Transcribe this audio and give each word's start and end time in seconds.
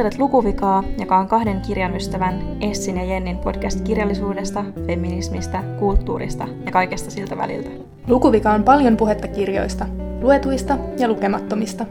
Kuuntelet 0.00 0.18
Lukuvikaa, 0.18 0.84
joka 0.98 1.18
on 1.18 1.28
kahden 1.28 1.60
kirjan 1.60 1.96
ystävän 1.96 2.56
Essin 2.60 2.96
ja 2.96 3.04
Jennin 3.04 3.38
podcast 3.38 3.80
kirjallisuudesta, 3.84 4.64
feminismistä, 4.86 5.62
kulttuurista 5.78 6.48
ja 6.66 6.72
kaikesta 6.72 7.10
siltä 7.10 7.36
väliltä. 7.36 7.70
Lukuvika 8.08 8.50
on 8.50 8.64
paljon 8.64 8.96
puhetta 8.96 9.28
kirjoista, 9.28 9.86
luetuista 10.20 10.78
ja 10.98 11.08
lukemattomista. 11.08 11.86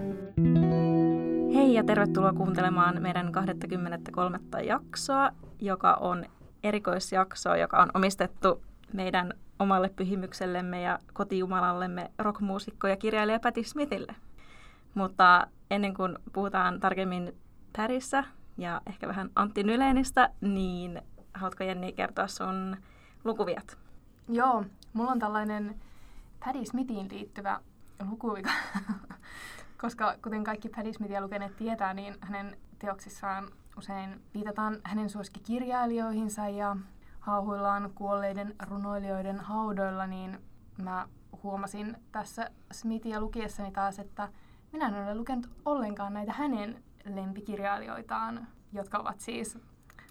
Hei 1.53 1.73
ja 1.73 1.83
tervetuloa 1.83 2.33
kuuntelemaan 2.33 3.01
meidän 3.01 3.31
23. 3.31 4.39
jaksoa, 4.63 5.31
joka 5.61 5.93
on 5.93 6.25
erikoisjakso, 6.63 7.55
joka 7.55 7.81
on 7.81 7.89
omistettu 7.93 8.61
meidän 8.93 9.33
omalle 9.59 9.89
pyhimyksellemme 9.95 10.81
ja 10.81 10.99
kotijumalallemme 11.13 12.11
rockmuusikko 12.19 12.87
ja 12.87 12.95
kirjailija 12.95 13.39
Patti 13.39 13.63
Smithille. 13.63 14.15
Mutta 14.93 15.47
ennen 15.71 15.93
kuin 15.93 16.15
puhutaan 16.33 16.79
tarkemmin 16.79 17.33
Pärissä 17.77 18.23
ja 18.57 18.81
ehkä 18.87 19.07
vähän 19.07 19.29
Antti 19.35 19.63
Nyleenistä, 19.63 20.29
niin 20.41 21.01
haluatko 21.33 21.63
Jenni 21.63 21.93
kertoa 21.93 22.27
sun 22.27 22.77
lukuviat? 23.23 23.77
Joo, 24.27 24.63
mulla 24.93 25.11
on 25.11 25.19
tällainen 25.19 25.75
Paddy 26.45 26.65
Smithiin 26.65 27.07
liittyvä 27.11 27.59
lukuvika, 28.09 28.49
koska 29.81 30.15
kuten 30.23 30.43
kaikki 30.43 30.69
Paddy 30.69 30.93
Smithia 30.93 31.21
lukeneet 31.21 31.57
tietää, 31.57 31.93
niin 31.93 32.15
hänen 32.21 32.57
teoksissaan 32.79 33.51
usein 33.77 34.21
viitataan 34.33 34.77
hänen 34.83 35.09
suosikkikirjailijoihinsa 35.09 36.49
ja 36.49 36.75
hauhuillaan 37.19 37.91
kuolleiden 37.95 38.55
runoilijoiden 38.69 39.39
haudoilla, 39.39 40.07
niin 40.07 40.39
mä 40.77 41.07
huomasin 41.43 41.97
tässä 42.11 42.51
Smithia 42.71 43.21
lukiessani 43.21 43.71
taas, 43.71 43.99
että 43.99 44.29
minä 44.71 44.87
en 44.87 45.03
ole 45.03 45.15
lukenut 45.15 45.49
ollenkaan 45.65 46.13
näitä 46.13 46.33
hänen 46.33 46.83
lempikirjailijoitaan, 47.15 48.47
jotka 48.73 48.97
ovat 48.97 49.19
siis 49.19 49.57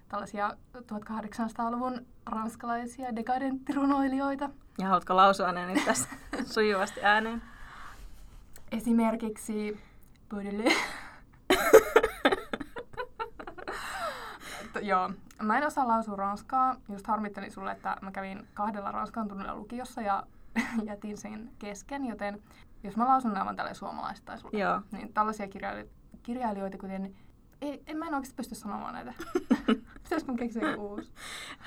tällaisia 0.08 0.50
1800-luvun 0.76 2.06
ranskalaisia 2.26 3.16
dekadenttirunoilijoita. 3.16 4.50
Ja 4.78 4.86
haluatko 4.86 5.16
lausua 5.16 5.52
ne 5.52 5.66
nyt 5.66 5.84
tässä 5.84 6.08
sujuvasti 6.54 7.00
ääneen? 7.02 7.42
Esimerkiksi 8.72 9.80
Baudelaire. 10.28 10.74
Joo, 14.82 15.10
mä 15.42 15.58
en 15.58 15.66
osaa 15.66 15.88
lausua 15.88 16.16
ranskaa. 16.16 16.76
Just 16.88 17.06
harmittelin 17.06 17.50
sulle, 17.50 17.72
että 17.72 17.96
mä 18.02 18.10
kävin 18.10 18.48
kahdella 18.54 18.92
ranskan 18.92 19.28
tunnilla 19.28 19.54
lukiossa 19.54 20.02
ja 20.02 20.22
jätin 20.90 21.18
sen 21.18 21.50
kesken, 21.58 22.04
joten 22.04 22.42
jos 22.82 22.96
mä 22.96 23.06
lausun 23.06 23.32
nämä 23.32 23.54
tälle 23.54 23.74
Joo. 24.52 24.82
niin 24.92 25.12
tällaisia 25.12 25.46
kirjaili- 25.46 25.88
kirjailijoita, 26.28 26.78
kuten... 26.78 27.14
Ei, 27.60 27.82
en 27.86 27.96
mä 27.96 28.06
en 28.06 28.14
oikeasti 28.14 28.34
pysty 28.36 28.54
sanomaan 28.54 28.94
näitä. 28.94 29.14
Pitäisikö 30.02 30.32
mun 30.32 30.36
keksiä 30.36 30.76
uusi? 30.76 31.12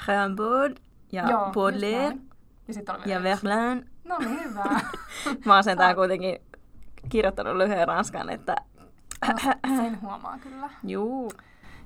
Rimbaud 0.07 0.77
ja 1.11 1.29
Joo, 1.29 1.51
Baudelaire 1.53 2.17
ja, 2.67 2.73
sit 2.73 2.85
ja 3.05 3.23
Verlaine. 3.23 3.83
No 4.03 4.17
niin, 4.17 4.43
hyvä. 4.43 4.63
mä 5.45 5.53
oon 5.53 5.63
sentään 5.63 5.95
kuitenkin 5.95 6.39
kirjoittanut 7.09 7.55
lyhyen 7.55 7.87
ranskan, 7.87 8.29
että... 8.29 8.55
no, 9.27 9.75
sen 9.75 10.01
huomaa 10.01 10.39
kyllä. 10.39 10.69
Juu. 10.83 11.31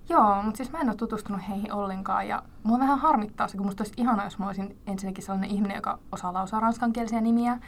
Joo, 0.09 0.41
mutta 0.41 0.57
siis 0.57 0.71
mä 0.71 0.79
en 0.79 0.89
ole 0.89 0.95
tutustunut 0.95 1.41
heihin 1.49 1.73
ollenkaan 1.73 2.27
ja 2.27 2.43
mua 2.63 2.79
vähän 2.79 2.99
harmittaa 2.99 3.47
se, 3.47 3.57
kun 3.57 3.65
musta 3.65 3.81
olisi 3.83 3.93
ihanaa, 3.97 4.25
jos 4.25 4.39
mä 4.39 4.45
olisin 4.45 4.77
ensinnäkin 4.87 5.23
sellainen 5.23 5.49
ihminen, 5.49 5.75
joka 5.75 5.99
osaa 6.11 6.33
lausua 6.33 6.59
ranskankielisiä 6.59 7.21
nimiä 7.21 7.59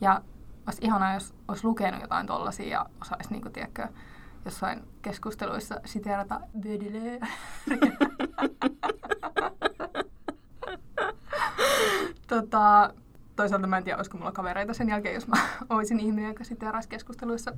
ja 0.00 0.22
olisi 0.66 0.84
ihanaa, 0.84 1.14
jos 1.14 1.34
olisi 1.48 1.64
lukenut 1.64 2.00
jotain 2.00 2.26
tollasia 2.26 2.68
ja 2.68 2.86
osaisi, 3.00 3.30
niin 3.30 3.42
kuin, 3.42 3.52
tiedätkö, 3.52 3.88
jossain 4.46 4.82
keskusteluissa 5.02 5.80
siteerata 5.84 6.40
Baudelaire. 6.62 7.20
tota, 12.26 12.92
toisaalta 13.36 13.66
mä 13.66 13.78
en 13.78 13.84
tiedä, 13.84 13.96
olisiko 13.96 14.18
mulla 14.18 14.32
kavereita 14.32 14.74
sen 14.74 14.88
jälkeen, 14.88 15.14
jos 15.14 15.28
mä 15.28 15.36
olisin 15.70 16.00
ihminen, 16.00 16.28
joka 16.28 16.44
siteeraisi 16.44 16.88
keskusteluissa 16.88 17.52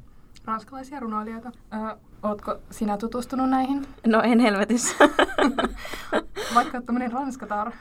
ranskalaisia 0.45 1.01
runoilijoita. 1.01 1.53
Öö, 1.75 1.97
ootko 2.23 2.59
sinä 2.71 2.97
tutustunut 2.97 3.51
näihin? 3.51 3.87
No 4.07 4.23
en 4.23 4.39
helvetissä. 4.39 4.95
Vaikka 6.55 6.83
tämmöinen 6.83 7.13
ranskatar. 7.13 7.73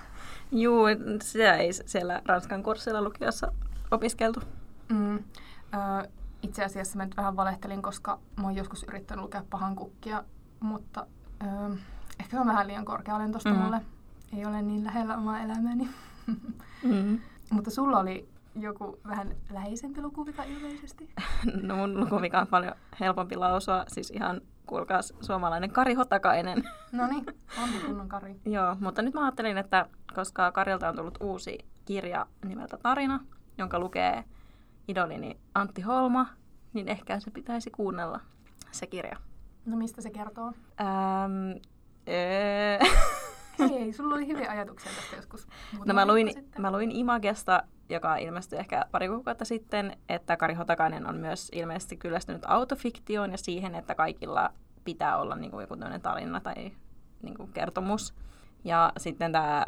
Juu, 0.52 0.86
sitä 1.22 1.56
ei 1.56 1.74
siellä 1.74 2.22
Ranskan 2.26 2.64
kurssilla 2.64 3.02
lukiossa 3.02 3.52
opiskeltu. 3.92 4.40
Mm. 4.90 5.16
Öö, 5.16 6.10
itse 6.42 6.64
asiassa 6.64 6.98
mä 6.98 7.06
nyt 7.06 7.18
vähän 7.18 7.36
valehtelin, 7.36 7.82
koska 7.82 8.20
mä 8.38 8.44
oon 8.44 8.56
joskus 8.56 8.84
yrittänyt 8.84 9.24
lukea 9.24 9.44
pahan 9.50 9.76
kukkia, 9.76 10.24
mutta 10.60 11.08
öö, 11.44 11.76
ehkä 12.20 12.32
se 12.32 12.40
on 12.40 12.48
vähän 12.48 12.68
liian 12.68 12.86
korkealentoista 12.86 13.50
mm. 13.50 13.56
mulle. 13.56 13.82
Ei 14.38 14.46
ole 14.46 14.62
niin 14.62 14.84
lähellä 14.84 15.18
omaa 15.18 15.40
elämääni. 15.40 15.90
mm. 16.84 17.20
Mutta 17.52 17.72
sulla 17.72 18.00
oli 18.00 18.30
joku 18.56 19.00
vähän 19.08 19.36
läheisempi 19.52 20.02
lukuvika 20.02 20.44
ilmeisesti? 20.44 21.10
No 21.64 21.76
mun 21.76 22.00
lukuvika 22.00 22.40
on 22.40 22.48
paljon 22.48 22.74
helpompi 23.00 23.36
lausua, 23.36 23.84
siis 23.88 24.10
ihan 24.12 24.42
kuulkaas 24.66 25.14
suomalainen 25.22 25.72
Kari 25.72 25.94
Hotakainen. 25.94 26.64
No 26.92 27.08
niin, 27.08 27.26
on 27.64 27.70
kunnon 27.86 28.10
Kari. 28.10 28.36
Joo, 28.46 28.76
mutta 28.80 29.02
nyt 29.02 29.14
mä 29.14 29.24
ajattelin, 29.24 29.58
että 29.58 29.86
koska 30.16 30.52
Karilta 30.52 30.90
on 30.90 30.96
tullut 30.96 31.18
uusi 31.22 31.58
kirja 31.86 32.26
nimeltä 32.46 32.78
Tarina, 32.78 33.20
jonka 33.58 33.80
lukee 33.80 34.24
idolini 34.88 35.40
Antti 35.56 35.82
Holma, 35.82 36.28
niin 36.74 36.88
ehkä 36.88 37.20
se 37.20 37.32
pitäisi 37.32 37.72
kuunnella, 37.72 38.20
se 38.72 38.88
kirja. 38.88 39.18
No 39.66 39.78
mistä 39.78 40.02
se 40.02 40.10
kertoo? 40.10 40.54
Ähm, 40.82 41.58
öö. 42.08 42.80
Hei, 43.60 43.94
sulla 43.94 44.16
oli 44.16 44.28
hyviä 44.28 44.52
ajatuksia 44.52 44.92
tästä 44.96 45.16
joskus. 45.16 45.48
No 45.86 45.94
mä 45.94 46.06
luin, 46.06 46.32
mä 46.58 46.72
luin 46.72 46.92
Imagesta, 46.92 47.64
joka 47.90 48.16
ilmestyi 48.16 48.60
ehkä 48.60 48.86
pari 48.92 49.08
kuukautta 49.08 49.46
sitten, 49.46 49.98
että 50.10 50.38
Kari 50.38 50.54
Hotakainen 50.54 51.08
on 51.08 51.18
myös 51.18 51.50
ilmeisesti 51.54 51.98
kyllästynyt 51.98 52.42
autofiktioon 52.48 53.32
ja 53.32 53.38
siihen, 53.38 53.76
että 53.76 53.96
kaikilla 53.96 54.54
pitää 54.84 55.18
olla 55.18 55.36
niin 55.36 55.52
kuin 55.52 55.62
joku 55.62 55.78
tarina 56.02 56.40
tai 56.40 56.72
niin 57.22 57.36
kuin 57.38 57.54
kertomus. 57.54 58.14
Ja 58.64 58.92
sitten 58.98 59.32
tämä 59.32 59.66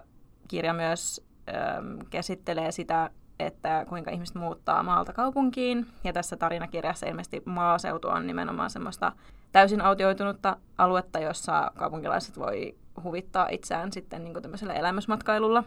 kirja 0.48 0.74
myös 0.74 1.28
ähm, 1.50 2.00
käsittelee 2.10 2.72
sitä, 2.72 3.10
että 3.40 3.86
kuinka 3.90 4.12
ihmiset 4.12 4.36
muuttaa 4.36 4.84
maalta 4.84 5.14
kaupunkiin. 5.14 5.88
Ja 6.04 6.14
tässä 6.14 6.38
tarinakirjassa 6.38 7.08
ilmeisesti 7.08 7.42
maaseutu 7.46 8.08
on 8.08 8.28
nimenomaan 8.28 8.70
semmoista 8.70 9.12
täysin 9.52 9.82
autioitunutta 9.82 10.58
aluetta, 10.78 11.20
jossa 11.20 11.72
kaupunkilaiset 11.76 12.40
voi 12.40 12.76
huvittaa 13.04 13.48
itseään 13.50 13.92
sitten 13.92 14.24
niin 14.24 14.42
tämmöisellä 14.42 14.74
elämysmatkailulla, 14.74 15.64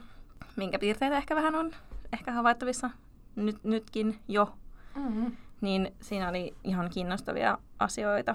minkä 0.57 0.79
piirteitä 0.79 1.17
ehkä 1.17 1.37
vähän 1.37 1.55
on 1.55 1.71
ehkä 2.13 2.33
havaittavissa 2.33 2.91
nyt, 3.37 3.65
nytkin 3.65 4.19
jo. 4.29 4.53
Mm-hmm. 4.95 5.37
Niin 5.61 5.95
siinä 6.01 6.29
oli 6.29 6.55
ihan 6.65 6.91
kiinnostavia 6.91 7.59
asioita. 7.79 8.35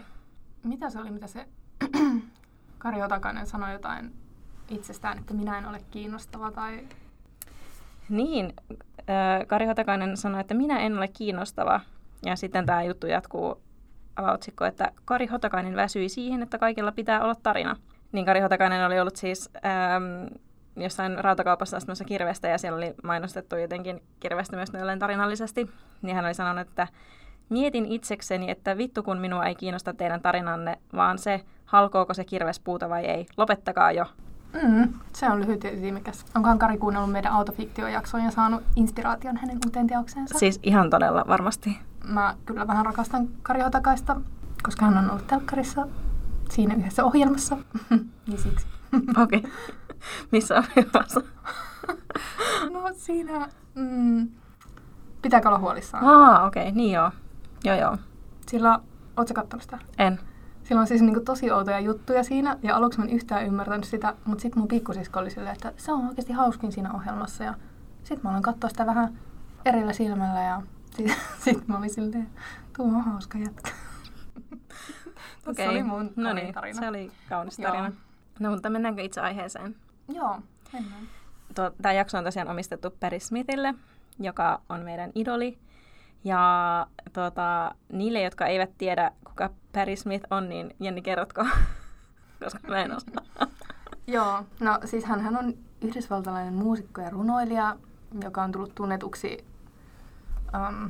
Mitä 0.64 0.90
se 0.90 1.00
oli, 1.00 1.12
mitä 1.12 1.28
se 1.28 1.48
Kari 2.78 3.04
Otakainen 3.04 3.48
sanoi 3.48 3.74
jotain 3.74 4.14
itsestään, 4.70 5.18
että 5.18 5.34
minä 5.34 5.58
en 5.58 5.66
ole 5.66 5.82
kiinnostava 5.92 6.52
tai... 6.52 6.88
Niin, 8.10 8.54
Kari 9.48 9.66
Hotakainen 9.66 10.18
sanoi, 10.18 10.42
että 10.42 10.54
minä 10.54 10.80
en 10.80 10.98
ole 10.98 11.08
kiinnostava. 11.08 11.82
Ja 12.26 12.36
sitten 12.36 12.66
tämä 12.66 12.84
juttu 12.84 13.08
jatkuu 13.08 13.62
alaotsikko, 14.16 14.66
että 14.66 14.92
Kari 15.06 15.26
Hotakainen 15.26 15.76
väsyi 15.76 16.10
siihen, 16.10 16.44
että 16.44 16.58
kaikilla 16.58 16.92
pitää 16.92 17.24
olla 17.24 17.36
tarina. 17.44 17.76
Niin 18.12 18.26
Kari 18.26 18.40
Hotakainen 18.40 18.86
oli 18.86 19.00
ollut 19.00 19.16
siis 19.16 19.50
ähm, 19.66 20.36
jossain 20.76 21.24
rautakaupassa 21.24 21.78
astumassa 21.78 22.04
kirvestä 22.04 22.48
ja 22.48 22.58
siellä 22.58 22.78
oli 22.78 22.96
mainostettu 23.04 23.56
jotenkin 23.56 24.04
kirvestä 24.20 24.56
myös 24.56 24.72
tarinallisesti. 25.00 25.70
Niin 26.02 26.16
hän 26.16 26.26
oli 26.26 26.34
sanonut, 26.34 26.68
että 26.68 26.88
mietin 27.50 27.86
itsekseni, 27.86 28.52
että 28.52 28.78
vittu 28.78 29.04
kun 29.04 29.18
minua 29.18 29.46
ei 29.46 29.56
kiinnosta 29.56 29.94
teidän 29.94 30.22
tarinanne, 30.22 30.78
vaan 30.96 31.18
se, 31.18 31.42
halkooko 31.66 32.14
se 32.14 32.26
kirves 32.26 32.60
puuta 32.60 32.90
vai 32.90 33.06
ei. 33.06 33.26
Lopettakaa 33.38 33.92
jo. 33.92 34.06
Mm, 34.64 34.94
se 35.14 35.30
on 35.30 35.40
lyhyt 35.42 35.64
ja 35.64 35.72
ytimekäs. 35.72 36.26
Onkohan 36.36 36.60
Kari 36.60 36.78
kuunnellut 36.78 37.12
meidän 37.12 37.34
autofiktiojaksoon 37.34 38.24
ja 38.24 38.32
saanut 38.32 38.64
inspiraation 38.76 39.38
hänen 39.38 39.60
uuteen 39.66 39.88
teokseensa? 39.88 40.40
Siis 40.40 40.60
ihan 40.64 40.90
todella 40.90 41.26
varmasti. 41.28 41.80
Mä 42.04 42.36
kyllä 42.46 42.68
vähän 42.68 42.86
rakastan 42.86 43.28
Kari 43.44 43.62
Hotakaista, 43.62 44.22
koska 44.64 44.86
hän 44.86 44.98
on 44.98 45.10
ollut 45.10 45.28
telkkarissa 45.28 45.88
siinä 46.50 46.76
yhdessä 46.76 47.06
ohjelmassa. 47.06 47.58
niin 48.28 48.40
siksi. 48.40 48.68
Okei. 49.24 49.40
Okay. 49.40 49.52
Missä 50.32 50.56
ohjelmassa? 50.58 51.22
no 52.74 52.90
siinä... 52.94 53.48
Mm, 53.76 54.28
pitääkö 55.22 55.48
olla 55.48 55.60
huolissaan? 55.60 56.06
Aa, 56.06 56.46
okei. 56.48 56.64
Okay. 56.64 56.76
Niin 56.76 56.92
joo. 56.92 57.12
Joo 57.64 57.76
joo. 57.76 57.98
Sillä, 58.48 58.80
ootko 59.18 59.34
kattonut 59.34 59.64
sitä? 59.64 59.80
En. 59.98 60.20
Sillä 60.68 60.82
on 60.82 60.88
siis 60.88 61.02
niin 61.02 61.14
kuin 61.14 61.26
tosi 61.26 61.52
outoja 61.52 61.80
juttuja 61.80 62.24
siinä, 62.24 62.58
ja 62.64 62.76
aluksi 62.76 63.00
mä 63.00 63.06
en 63.06 63.12
yhtään 63.12 63.46
ymmärtänyt 63.46 63.86
sitä, 63.86 64.16
mutta 64.26 64.42
sitten 64.42 64.60
mun 64.60 64.68
pikkusisko 64.68 65.20
oli 65.20 65.30
silleen, 65.30 65.56
että 65.56 65.74
se 65.78 65.92
on 65.92 66.08
oikeasti 66.08 66.34
hauskin 66.34 66.72
siinä 66.72 66.94
ohjelmassa, 66.94 67.44
ja 67.44 67.54
sitten 68.04 68.20
mä 68.24 68.30
aloin 68.30 68.44
katsoa 68.44 68.70
sitä 68.70 68.86
vähän 68.86 69.18
erillä 69.66 69.94
silmällä, 69.94 70.42
ja 70.42 70.62
sitten 70.96 71.16
sit 71.44 71.68
mä 71.68 71.78
olin 71.78 71.90
silleen, 71.90 72.30
tuo 72.78 72.86
on 72.86 73.02
hauska 73.02 73.38
jätkä. 73.38 73.72
Okay. 75.48 75.66
Se 75.66 75.70
oli 75.70 75.84
mun 75.84 76.14
no 76.16 76.34
niin, 76.34 76.54
tarina. 76.54 76.80
se 76.80 76.88
oli 76.88 77.12
kaunis 77.30 77.58
tarina. 77.58 77.84
Joo. 77.84 77.94
No 78.40 78.52
mutta 78.52 78.70
mennäänkö 78.70 79.02
itse 79.02 79.22
aiheeseen? 79.22 79.76
Joo, 80.10 80.40
mennään. 80.74 81.08
Tämä 81.82 81.94
jakso 81.94 82.18
on 82.18 82.24
tosiaan 82.24 82.50
omistettu 82.50 82.92
Perry 83.00 83.20
Smithille, 83.20 83.74
joka 84.20 84.62
on 84.70 84.82
meidän 84.82 85.12
idoli. 85.16 85.58
Ja 86.24 86.88
tuota, 87.14 87.76
niille, 87.92 88.22
jotka 88.22 88.46
eivät 88.46 88.70
tiedä, 88.78 89.12
kuka 89.24 89.50
Perry 89.72 89.96
Smith 89.96 90.26
on, 90.32 90.50
niin 90.50 90.76
Jenni, 90.80 91.02
kerrotko? 91.02 91.46
Koska 92.44 92.68
mä 92.68 92.82
en 92.82 92.96
osaa. 92.96 93.48
Joo, 94.08 94.44
no 94.60 94.80
siis 94.86 95.06
hän 95.06 95.38
on 95.38 95.54
yhdysvaltalainen 95.82 96.54
muusikko 96.54 97.02
ja 97.02 97.10
runoilija, 97.10 97.78
joka 98.24 98.44
on 98.44 98.52
tullut 98.52 98.76
tunnetuksi 98.76 99.46
um, 100.56 100.90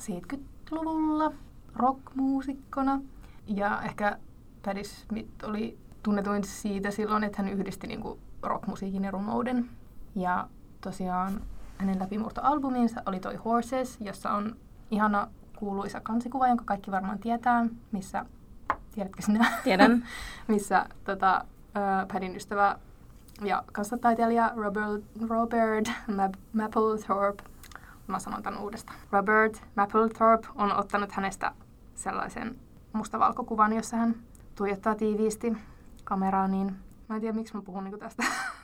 70-luvulla 0.00 1.32
rockmuusikkona. 1.76 3.00
Ja 3.46 3.82
ehkä 3.82 4.18
Paddy 4.64 4.84
Smith 4.84 5.44
oli 5.44 5.78
tunnetuin 6.02 6.44
siitä 6.44 6.90
silloin, 6.90 7.24
että 7.24 7.42
hän 7.42 7.52
yhdisti 7.52 7.86
niinku 7.86 8.18
rockmusiikin 8.42 9.04
ja 9.04 9.10
runouden. 9.10 9.70
Ja 10.14 10.48
tosiaan 10.80 11.40
hänen 11.82 11.98
läpimurtoalbuminsa 11.98 13.02
oli 13.06 13.20
toi 13.20 13.36
Horses, 13.36 14.00
jossa 14.00 14.30
on 14.30 14.56
ihana 14.90 15.28
kuuluisa 15.56 16.00
kansikuva, 16.00 16.48
jonka 16.48 16.64
kaikki 16.64 16.90
varmaan 16.90 17.18
tietää, 17.18 17.66
missä, 17.92 18.26
tiedätkö 18.94 19.22
sinä? 19.22 19.52
Tiedän. 19.64 20.06
missä 20.48 20.86
tota, 21.04 21.44
uh, 21.44 22.08
Paddyn 22.12 22.36
ystävä 22.36 22.78
ja 23.44 23.64
kanssataiteilija 23.72 24.52
Robert, 24.56 25.04
Robert 25.28 25.90
Mapplethorpe, 26.52 27.42
mä 28.06 28.18
sanon 28.18 28.42
tämän 28.42 28.60
uudestaan, 28.60 28.98
Robert 29.12 29.62
Mapplethorpe 29.76 30.48
on 30.54 30.76
ottanut 30.76 31.12
hänestä 31.12 31.52
sellaisen 31.94 32.56
mustavalkokuvan, 32.92 33.72
jossa 33.72 33.96
hän 33.96 34.14
tuijottaa 34.54 34.94
tiiviisti 34.94 35.56
kameraa, 36.04 36.48
niin 36.48 36.76
mä 37.08 37.14
en 37.14 37.20
tiedä 37.20 37.36
miksi 37.36 37.56
mä 37.56 37.62
puhun 37.62 37.84
niinku 37.84 37.98
tästä 37.98 38.22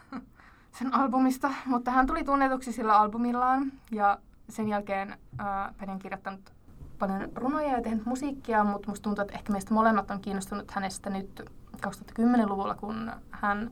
sen 0.79 0.95
albumista, 0.95 1.51
mutta 1.67 1.91
hän 1.91 2.07
tuli 2.07 2.25
tunnetuksi 2.25 2.73
sillä 2.73 2.99
albumillaan 2.99 3.73
ja 3.91 4.19
sen 4.49 4.69
jälkeen 4.69 5.13
äh, 5.41 5.75
Penny 5.79 5.93
on 5.93 5.99
kirjoittanut 5.99 6.53
paljon 6.99 7.29
runoja 7.35 7.73
ja 7.73 7.83
tehnyt 7.83 8.07
musiikkia, 8.07 8.65
mutta 8.65 8.89
musta 8.89 9.03
tuntuu, 9.03 9.23
että 9.23 9.35
ehkä 9.35 9.53
meistä 9.53 9.75
molemmat 9.75 10.11
on 10.11 10.21
kiinnostunut 10.21 10.71
hänestä 10.71 11.11
nyt 11.11 11.43
2010-luvulla, 11.87 12.75
kun 12.75 13.13
hän 13.31 13.71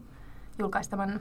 julkaisi 0.58 0.90
tämän 0.90 1.20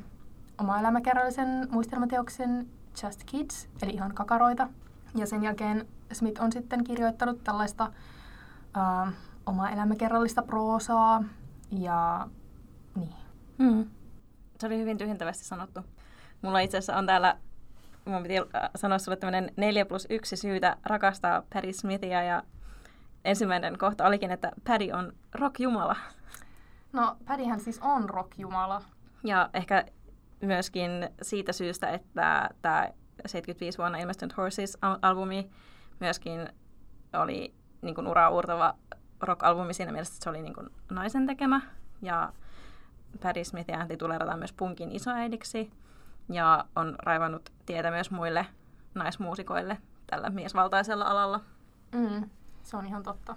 oma 0.57 0.79
elämäkerrallisen 0.79 1.67
muistelmateoksen 1.71 2.67
Just 3.03 3.23
Kids, 3.25 3.69
eli 3.81 3.91
ihan 3.93 4.13
kakaroita. 4.13 4.69
Ja 5.15 5.27
sen 5.27 5.43
jälkeen 5.43 5.87
Smith 6.11 6.41
on 6.41 6.51
sitten 6.51 6.83
kirjoittanut 6.83 7.43
tällaista 7.43 7.85
uh, 7.85 9.13
omaa 9.45 9.69
elämäkerrallista 9.69 10.41
proosaa 10.41 11.23
ja 11.71 12.27
niin. 12.95 13.15
Mm. 13.57 13.85
Se 14.59 14.67
oli 14.67 14.79
hyvin 14.79 14.97
tyhjentävästi 14.97 15.45
sanottu. 15.45 15.81
Mulla 16.41 16.59
itse 16.59 16.77
asiassa 16.77 16.97
on 16.97 17.05
täällä, 17.05 17.37
mun 18.05 18.23
piti 18.23 18.35
sanoa 18.75 18.97
sulle 18.97 19.17
tämmöinen 19.17 19.51
4 19.57 19.85
plus 19.85 20.07
1 20.09 20.35
syytä 20.35 20.77
rakastaa 20.85 21.43
Paddy 21.53 21.73
Smithia 21.73 22.23
ja 22.23 22.43
ensimmäinen 23.25 23.77
kohta 23.77 24.05
olikin, 24.05 24.31
että 24.31 24.51
Paddy 24.67 24.91
on 24.91 25.13
rock-jumala. 25.33 25.95
No, 26.93 27.17
Paddyhän 27.25 27.59
siis 27.59 27.79
on 27.79 28.09
rock-jumala. 28.09 28.81
Ja 29.23 29.49
ehkä 29.53 29.85
myöskin 30.41 31.09
siitä 31.21 31.53
syystä, 31.53 31.89
että 31.89 32.49
tämä 32.61 32.89
75 33.25 33.77
vuonna 33.77 33.97
ilmestynyt 33.97 34.37
Horses-albumi 34.37 35.49
myöskin 35.99 36.49
oli 37.13 37.53
niin 37.81 37.95
kuin 37.95 38.07
uraa 38.07 38.29
uurtava 38.29 38.75
rock-albumi 39.21 39.73
siinä 39.73 39.91
mielessä, 39.91 40.13
että 40.13 40.23
se 40.23 40.29
oli 40.29 40.41
niin 40.41 40.53
kuin 40.53 40.69
naisen 40.91 41.27
tekemä. 41.27 41.61
Ja 42.01 42.33
Patti 43.23 43.43
Smithia 43.43 43.85
tituleerataan 43.87 44.39
myös 44.39 44.53
punkin 44.53 44.91
isoäidiksi 44.91 45.71
ja 46.29 46.65
on 46.75 46.95
raivannut 46.99 47.53
tietä 47.65 47.91
myös 47.91 48.11
muille 48.11 48.45
naismuusikoille 48.95 49.77
tällä 50.07 50.29
miesvaltaisella 50.29 51.05
alalla. 51.05 51.41
Mm, 51.91 52.29
se 52.63 52.77
on 52.77 52.85
ihan 52.85 53.03
totta. 53.03 53.35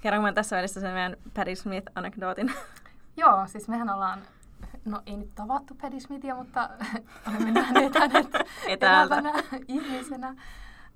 Kerronko 0.00 0.32
tässä 0.32 0.56
välissä 0.56 0.80
sen 0.80 0.92
meidän 0.92 1.16
Patti 1.34 1.56
Smith-anekdootin? 1.56 2.52
Joo, 3.16 3.46
siis 3.46 3.68
mehän 3.68 3.90
ollaan, 3.90 4.22
no 4.84 5.02
ei 5.06 5.16
nyt 5.16 5.34
tavattu 5.34 5.74
Patti 5.74 6.00
Smithia, 6.00 6.34
mutta 6.34 6.70
olemme 7.28 7.50
nähneet 7.50 7.94
hänet 7.94 8.26
etäältä 8.68 9.22
ihmisenä. 9.68 10.36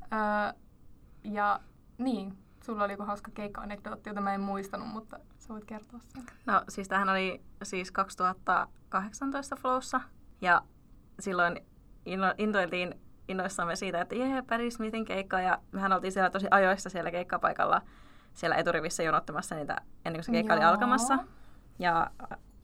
Öö, 0.03 0.61
ja 1.25 1.61
niin, 1.99 2.39
sulla 2.65 2.85
oli 2.85 2.93
joku 2.93 3.05
hauska 3.05 3.31
keikka-anekdootti, 3.35 4.11
jota 4.11 4.21
mä 4.21 4.35
en 4.35 4.41
muistanut, 4.41 4.89
mutta 4.89 5.21
sä 5.47 5.55
voit 5.55 5.65
kertoa 5.65 6.01
sen. 6.01 6.23
No 6.47 6.63
siis 6.69 6.89
tähän 6.89 7.09
oli 7.09 7.43
siis 7.63 7.91
2018 7.91 9.57
Flowssa 9.57 10.01
ja 10.41 10.63
silloin 11.21 11.67
inno, 12.07 12.35
intoiltiin 12.39 12.95
innoissamme 13.29 13.77
siitä, 13.77 14.01
että 14.01 14.15
jee, 14.15 14.43
Paris 14.43 14.75
Smithin 14.75 15.05
keikka 15.05 15.41
ja 15.41 15.59
mehän 15.73 15.93
oltiin 15.93 16.13
siellä 16.13 16.31
tosi 16.31 16.47
ajoissa 16.51 16.91
siellä 16.91 17.11
keikkapaikalla 17.11 17.83
siellä 18.35 18.57
eturivissä 18.57 19.03
jonottamassa 19.03 19.55
niitä 19.55 19.77
ennen 20.05 20.19
kuin 20.19 20.25
se 20.25 20.33
keikka 20.33 20.55
Joo. 20.55 20.61
oli 20.61 20.69
alkamassa. 20.69 21.19
Ja 21.79 22.11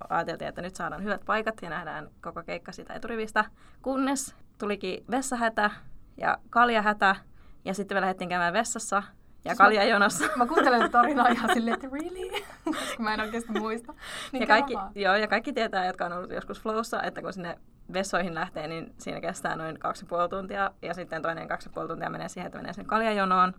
ajateltiin, 0.08 0.48
että 0.48 0.62
nyt 0.62 0.76
saadaan 0.76 1.04
hyvät 1.04 1.20
paikat 1.26 1.62
ja 1.62 1.70
nähdään 1.70 2.08
koko 2.20 2.42
keikka 2.42 2.72
sitä 2.72 2.94
eturivistä. 2.94 3.44
Kunnes 3.82 4.34
tulikin 4.58 5.04
vessahätä 5.10 5.70
ja 6.16 6.38
kaljahätä 6.50 7.16
ja 7.64 7.74
sitten 7.74 7.96
me 7.96 8.00
lähdettiin 8.00 8.28
käymään 8.28 8.52
vessassa 8.52 9.02
ja 9.44 9.56
kaljajonossa. 9.56 10.24
Mä, 10.24 10.36
mä 10.36 10.46
kuuntelen 10.46 10.90
tarinaa 10.90 11.28
ihan 11.28 11.50
silleen, 11.54 11.74
että 11.74 11.88
really? 11.92 12.44
Koska 12.78 13.02
mä 13.02 13.14
en 13.14 13.20
oikeasti 13.20 13.52
muista. 13.52 13.94
Niin 14.32 14.40
ja, 14.40 14.46
kaikki, 14.46 14.74
joo, 14.94 15.14
ja 15.14 15.28
kaikki 15.28 15.52
tietää, 15.52 15.86
jotka 15.86 16.06
on 16.06 16.12
ollut 16.12 16.30
joskus 16.30 16.62
flowssa, 16.62 17.02
että 17.02 17.22
kun 17.22 17.32
sinne 17.32 17.58
vessoihin 17.92 18.34
lähtee, 18.34 18.66
niin 18.66 18.94
siinä 18.98 19.20
kestää 19.20 19.56
noin 19.56 19.78
kaksi 19.78 20.06
puoli 20.06 20.28
tuntia. 20.28 20.70
Ja 20.82 20.94
sitten 20.94 21.22
toinen 21.22 21.48
kaksi 21.48 21.70
puoli 21.70 21.88
tuntia 21.88 22.10
menee 22.10 22.28
siihen, 22.28 22.46
että 22.46 22.58
menee 22.58 22.72
sen 22.72 22.86
kaljajonoon. 22.86 23.54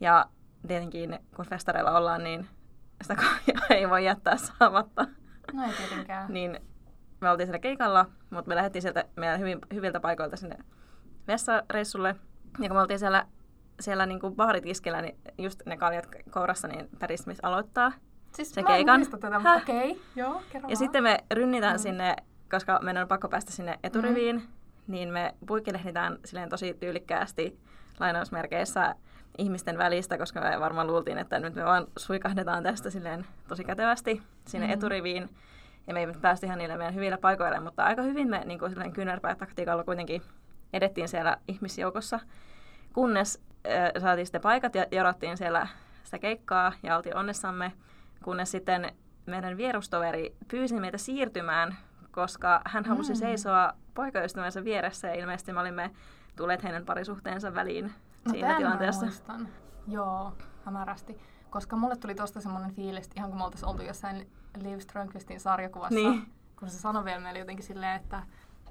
Ja 0.00 0.26
tietenkin, 0.68 1.18
kun 1.36 1.46
festareilla 1.46 1.98
ollaan, 1.98 2.24
niin 2.24 2.48
sitä 3.02 3.16
kaljaa 3.22 3.66
ei 3.70 3.90
voi 3.90 4.04
jättää 4.04 4.36
saamatta. 4.36 5.06
No 5.52 5.64
ei 5.64 5.72
tietenkään. 5.72 6.32
niin 6.32 6.60
me 7.20 7.30
oltiin 7.30 7.46
siellä 7.46 7.58
keikalla, 7.58 8.06
mutta 8.30 8.48
me 8.48 8.54
lähdettiin 8.54 8.82
sieltä 8.82 9.04
meidän 9.16 9.40
hyvin, 9.40 9.58
hyviltä 9.74 10.00
paikoilta 10.00 10.36
sinne 10.36 10.56
vessareissulle. 11.28 12.16
Ja 12.58 12.68
kun 12.68 12.76
me 12.76 12.80
oltiin 12.80 12.98
siellä 12.98 13.26
siellä 13.80 14.06
niin 14.06 14.20
kuin 14.20 14.36
baaritiskellä, 14.36 15.02
niin 15.02 15.18
just 15.38 15.62
ne 15.66 15.76
kaljat 15.76 16.08
kourassa, 16.30 16.68
niin 16.68 16.88
Smith 17.16 17.40
aloittaa 17.42 17.92
siis 18.34 18.54
sen 18.54 18.64
keikan. 18.64 19.04
Siis 19.04 19.20
tätä, 19.20 19.38
mutta 19.38 19.54
okei, 19.54 19.90
okay. 19.90 20.02
joo, 20.16 20.42
Ja 20.54 20.62
vaan. 20.62 20.76
sitten 20.76 21.02
me 21.02 21.18
rynnitään 21.32 21.76
mm. 21.76 21.82
sinne, 21.82 22.16
koska 22.50 22.78
meidän 22.82 23.02
on 23.02 23.08
pakko 23.08 23.28
päästä 23.28 23.52
sinne 23.52 23.78
eturiviin, 23.82 24.36
mm. 24.36 24.42
niin 24.86 25.12
me 25.12 25.34
puikkilehditään 25.46 26.18
silleen 26.24 26.48
tosi 26.48 26.74
tyylikkäästi 26.80 27.58
lainausmerkeissä 28.00 28.94
ihmisten 29.38 29.78
välistä, 29.78 30.18
koska 30.18 30.40
me 30.40 30.60
varmaan 30.60 30.86
luultiin, 30.86 31.18
että 31.18 31.40
nyt 31.40 31.54
me 31.54 31.64
vaan 31.64 31.86
suikahdetaan 31.96 32.62
tästä 32.62 32.90
silleen 32.90 33.26
tosi 33.48 33.64
kätevästi 33.64 34.22
sinne 34.46 34.66
mm. 34.66 34.72
eturiviin. 34.72 35.30
Ja 35.86 35.94
me 35.94 36.00
ei 36.00 36.06
päästä 36.20 36.46
ihan 36.46 36.58
niille 36.58 36.76
meidän 36.76 36.94
hyvillä 36.94 37.18
paikoille, 37.18 37.60
mutta 37.60 37.84
aika 37.84 38.02
hyvin 38.02 38.28
me 38.30 38.42
niin 38.44 38.58
kuin 38.58 38.74
taktiikalla 39.38 39.84
kuitenkin 39.84 40.22
edettiin 40.72 41.08
siellä 41.08 41.36
ihmisjoukossa. 41.48 42.20
Kunnes 42.92 43.42
äh, 43.66 44.02
saatiin 44.02 44.26
sitten 44.26 44.40
paikat 44.40 44.74
ja 44.74 44.86
jorottiin 44.90 45.36
siellä 45.36 45.66
sitä 46.04 46.18
keikkaa 46.18 46.72
ja 46.82 46.96
oltiin 46.96 47.16
onnessamme, 47.16 47.72
kunnes 48.24 48.50
sitten 48.50 48.92
meidän 49.26 49.56
vierustoveri 49.56 50.36
pyysi 50.48 50.80
meitä 50.80 50.98
siirtymään, 50.98 51.76
koska 52.10 52.62
hän 52.66 52.84
halusi 52.84 53.12
mm. 53.12 53.18
seisoa 53.18 53.72
poikaystävänsä 53.94 54.64
vieressä 54.64 55.08
ja 55.08 55.14
ilmeisesti 55.14 55.52
me 55.52 55.60
olimme 55.60 55.90
tulleet 56.36 56.62
heidän 56.62 56.84
parisuhteensa 56.84 57.54
väliin 57.54 57.92
no, 58.24 58.30
siinä 58.30 58.56
tilanteessa. 58.56 59.06
Muistan. 59.06 59.48
Joo, 59.88 60.32
hämärästi. 60.64 61.18
Koska 61.50 61.76
mulle 61.76 61.96
tuli 61.96 62.14
tosta 62.14 62.40
semmoinen 62.40 62.74
fiilis, 62.74 63.10
ihan 63.16 63.30
kun 63.30 63.38
me 63.38 63.44
oltaisiin 63.44 63.68
oltu 63.68 63.82
jossain 63.82 64.30
Liv 64.62 64.78
Strömqvistin 64.78 65.40
sarjakuvassa, 65.40 65.94
niin. 65.94 66.32
kun 66.58 66.70
se 66.70 66.78
sanoi 66.78 67.04
vielä 67.04 67.20
meille 67.20 67.38
jotenkin 67.38 67.64
silleen, 67.66 67.96
että 67.96 68.22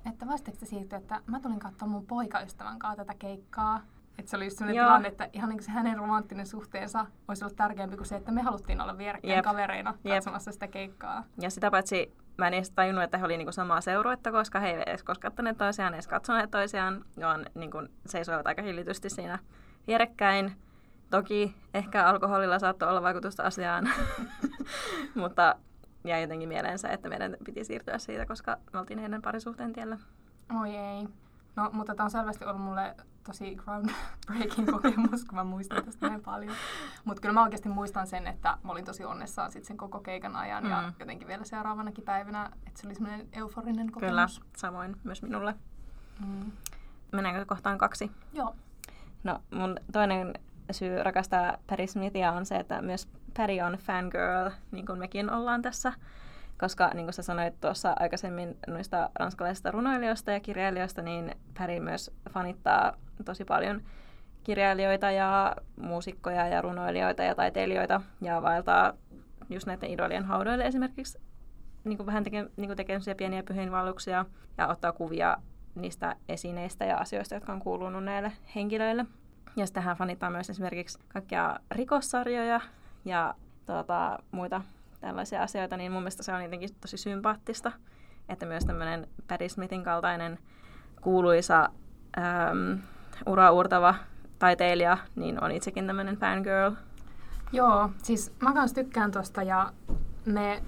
että 0.06 0.28
voisitteko 0.28 0.58
te 0.58 0.66
siirtyä, 0.66 0.98
että 0.98 1.22
mä 1.26 1.40
tulin 1.40 1.60
katsomaan 1.60 1.92
mun 1.92 2.08
poikaystävän 2.08 2.80
kanssa 2.80 3.06
tätä 3.06 3.14
keikkaa. 3.20 3.82
Että 4.18 4.30
se 4.30 4.38
oli 4.38 4.46
just 4.46 4.58
sellainen 4.58 4.86
tilanne, 4.86 5.08
että 5.08 5.30
ihan 5.34 5.50
niin 5.50 5.58
kuin 5.58 5.66
se 5.66 5.72
hänen 5.72 5.98
romanttinen 5.98 6.48
suhteensa 6.48 7.06
olisi 7.28 7.44
ollut 7.44 7.56
tärkeämpi 7.56 7.98
kuin 7.98 8.08
se, 8.08 8.16
että 8.16 8.32
me 8.32 8.42
haluttiin 8.42 8.82
olla 8.82 8.98
vierekkäin 8.98 9.36
Jep. 9.36 9.44
kavereina 9.44 9.94
katsomassa 10.10 10.50
Jep. 10.50 10.54
sitä 10.54 10.68
keikkaa. 10.68 11.24
Ja 11.42 11.50
sitä 11.50 11.72
paitsi 11.72 12.14
mä 12.38 12.48
en 12.48 12.54
edes 12.54 12.72
tajunnut, 12.72 13.04
että 13.04 13.18
he 13.18 13.26
olivat 13.26 13.38
niinku 13.38 13.52
samaa 13.52 13.82
seuruetta, 13.82 14.32
koska 14.32 14.60
he 14.60 14.70
eivät 14.70 14.88
edes 14.88 15.04
koskettaneet 15.04 15.58
toisiaan, 15.58 15.94
edes 15.94 16.08
katsoneet 16.08 16.52
toisiaan, 16.52 17.06
vaan 17.22 17.46
niinku 17.56 17.78
seisoivat 18.06 18.48
aika 18.48 18.62
hillitysti 18.62 19.10
siinä 19.10 19.40
vierekkäin. 19.88 20.56
Toki 21.10 21.56
ehkä 21.74 22.06
alkoholilla 22.06 22.60
saattoi 22.60 22.90
olla 22.90 23.02
vaikutusta 23.02 23.44
asiaan, 23.44 23.90
mutta 25.16 25.56
jäi 26.04 26.22
jotenkin 26.22 26.50
mieleensä, 26.50 26.90
että 26.90 27.10
meidän 27.10 27.38
piti 27.46 27.64
siirtyä 27.64 27.98
siitä, 27.98 28.26
koska 28.26 28.58
me 28.74 28.80
oltiin 28.80 29.00
heidän 29.00 29.22
parisuhteen 29.22 29.74
tiellä. 29.74 29.98
Oi 30.62 30.76
ei. 30.76 31.08
No, 31.56 31.70
mutta 31.74 31.96
tämä 31.96 32.06
on 32.06 32.12
selvästi 32.12 32.46
ollut 32.46 32.62
mulle 32.62 32.96
tosi 33.24 33.56
groundbreaking 33.56 34.72
kokemus, 34.72 35.26
kun 35.26 35.36
mä 35.36 35.44
muistan 35.44 35.86
tästä 35.86 36.08
näin 36.10 36.22
paljon. 36.22 36.56
Mutta 37.06 37.22
kyllä 37.22 37.34
mä 37.34 37.44
oikeasti 37.44 37.70
muistan 37.70 38.08
sen, 38.08 38.28
että 38.28 38.58
mä 38.64 38.72
olin 38.72 38.86
tosi 38.86 39.06
onnessaan 39.06 39.52
sit 39.52 39.66
sen 39.66 39.78
koko 39.78 40.00
keikan 40.00 40.36
ajan 40.36 40.64
mm. 40.64 40.70
ja 40.70 40.94
jotenkin 41.00 41.28
vielä 41.28 41.44
seuraavanakin 41.44 42.04
päivänä, 42.04 42.52
että 42.68 42.82
se 42.82 42.88
oli 42.88 42.96
semmoinen 42.96 43.28
euforinen 43.34 43.92
kokemus. 43.92 44.40
Kyllä, 44.40 44.50
samoin 44.58 44.96
myös 45.04 45.22
minulle. 45.22 45.56
Mm. 46.28 46.52
Mennäänkö 47.12 47.46
kohtaan 47.46 47.78
kaksi? 47.78 48.12
Joo. 48.34 48.56
No 49.24 49.40
mun 49.52 49.80
toinen 49.92 50.34
syy 50.72 51.04
rakastaa 51.04 51.58
Patti 51.68 51.88
Smithia 51.88 52.32
on 52.32 52.46
se, 52.46 52.56
että 52.56 52.82
myös 52.82 53.08
Patty 53.38 53.60
on 53.66 53.74
fangirl, 53.74 54.50
niin 54.72 54.86
kuin 54.86 55.00
mekin 55.00 55.32
ollaan 55.32 55.62
tässä. 55.62 55.94
Koska 56.58 56.92
niin 56.94 57.06
kuin 57.06 57.14
sä 57.14 57.22
sanoit 57.22 57.62
tuossa 57.62 57.96
aikaisemmin 58.00 58.58
noista 58.68 59.10
ranskalaisista 59.16 59.72
runoilijoista 59.72 60.32
ja 60.32 60.40
kirjailijoista, 60.40 61.02
niin 61.02 61.36
Patty 61.58 61.80
myös 61.80 62.12
fanittaa 62.30 62.94
tosi 63.26 63.46
paljon 63.46 63.82
kirjailijoita 64.44 65.12
ja 65.12 65.56
muusikkoja 65.82 66.48
ja 66.48 66.62
runoilijoita 66.62 67.24
ja 67.24 67.36
taiteilijoita 67.36 68.02
ja 68.22 68.42
vaeltaa 68.42 68.94
just 69.50 69.68
näiden 69.68 69.90
idolien 69.90 70.26
haudoille 70.26 70.66
esimerkiksi 70.66 71.20
niin 71.84 71.98
kuin 71.98 72.08
vähän 72.08 72.24
teke, 72.24 72.46
niin 72.58 72.68
kuin 72.68 72.78
tekee 72.78 73.00
pieniä 73.18 73.44
pyhinvalluksia 73.44 74.26
ja 74.58 74.68
ottaa 74.68 74.92
kuvia 74.92 75.38
niistä 75.76 76.16
esineistä 76.30 76.86
ja 76.86 76.98
asioista, 76.98 77.36
jotka 77.36 77.54
on 77.54 77.60
kuulunut 77.60 78.04
näille 78.04 78.32
henkilöille. 78.56 79.06
Ja 79.56 79.66
sitten 79.66 79.84
hän 79.84 79.98
fanittaa 79.98 80.30
myös 80.30 80.50
esimerkiksi 80.50 81.00
kaikkia 81.08 81.60
rikossarjoja 81.72 82.62
ja 83.06 83.36
tuota, 83.66 84.20
muita 84.32 84.62
tällaisia 85.02 85.44
asioita, 85.44 85.78
niin 85.78 85.92
mun 85.92 86.02
mielestä 86.02 86.24
se 86.24 86.34
on 86.34 86.44
jotenkin 86.44 86.70
tosi 86.82 86.98
sympaattista, 86.98 87.72
että 88.30 88.46
myös 88.46 88.66
tämmöinen 88.66 89.08
Patti 89.28 89.50
Smithin 89.50 89.84
kaltainen 89.84 90.40
kuuluisa 91.02 91.70
äm, 92.18 92.80
ura-uurtava 93.26 93.96
taiteilija, 94.40 94.98
niin 95.16 95.44
on 95.44 95.52
itsekin 95.52 95.88
tämmöinen 95.88 96.18
fangirl. 96.18 96.72
Joo, 97.52 97.90
siis 98.04 98.34
mä 98.42 98.54
kans 98.54 98.74
tykkään 98.74 99.12
tosta 99.12 99.44
ja 99.44 99.74
me 100.26 100.64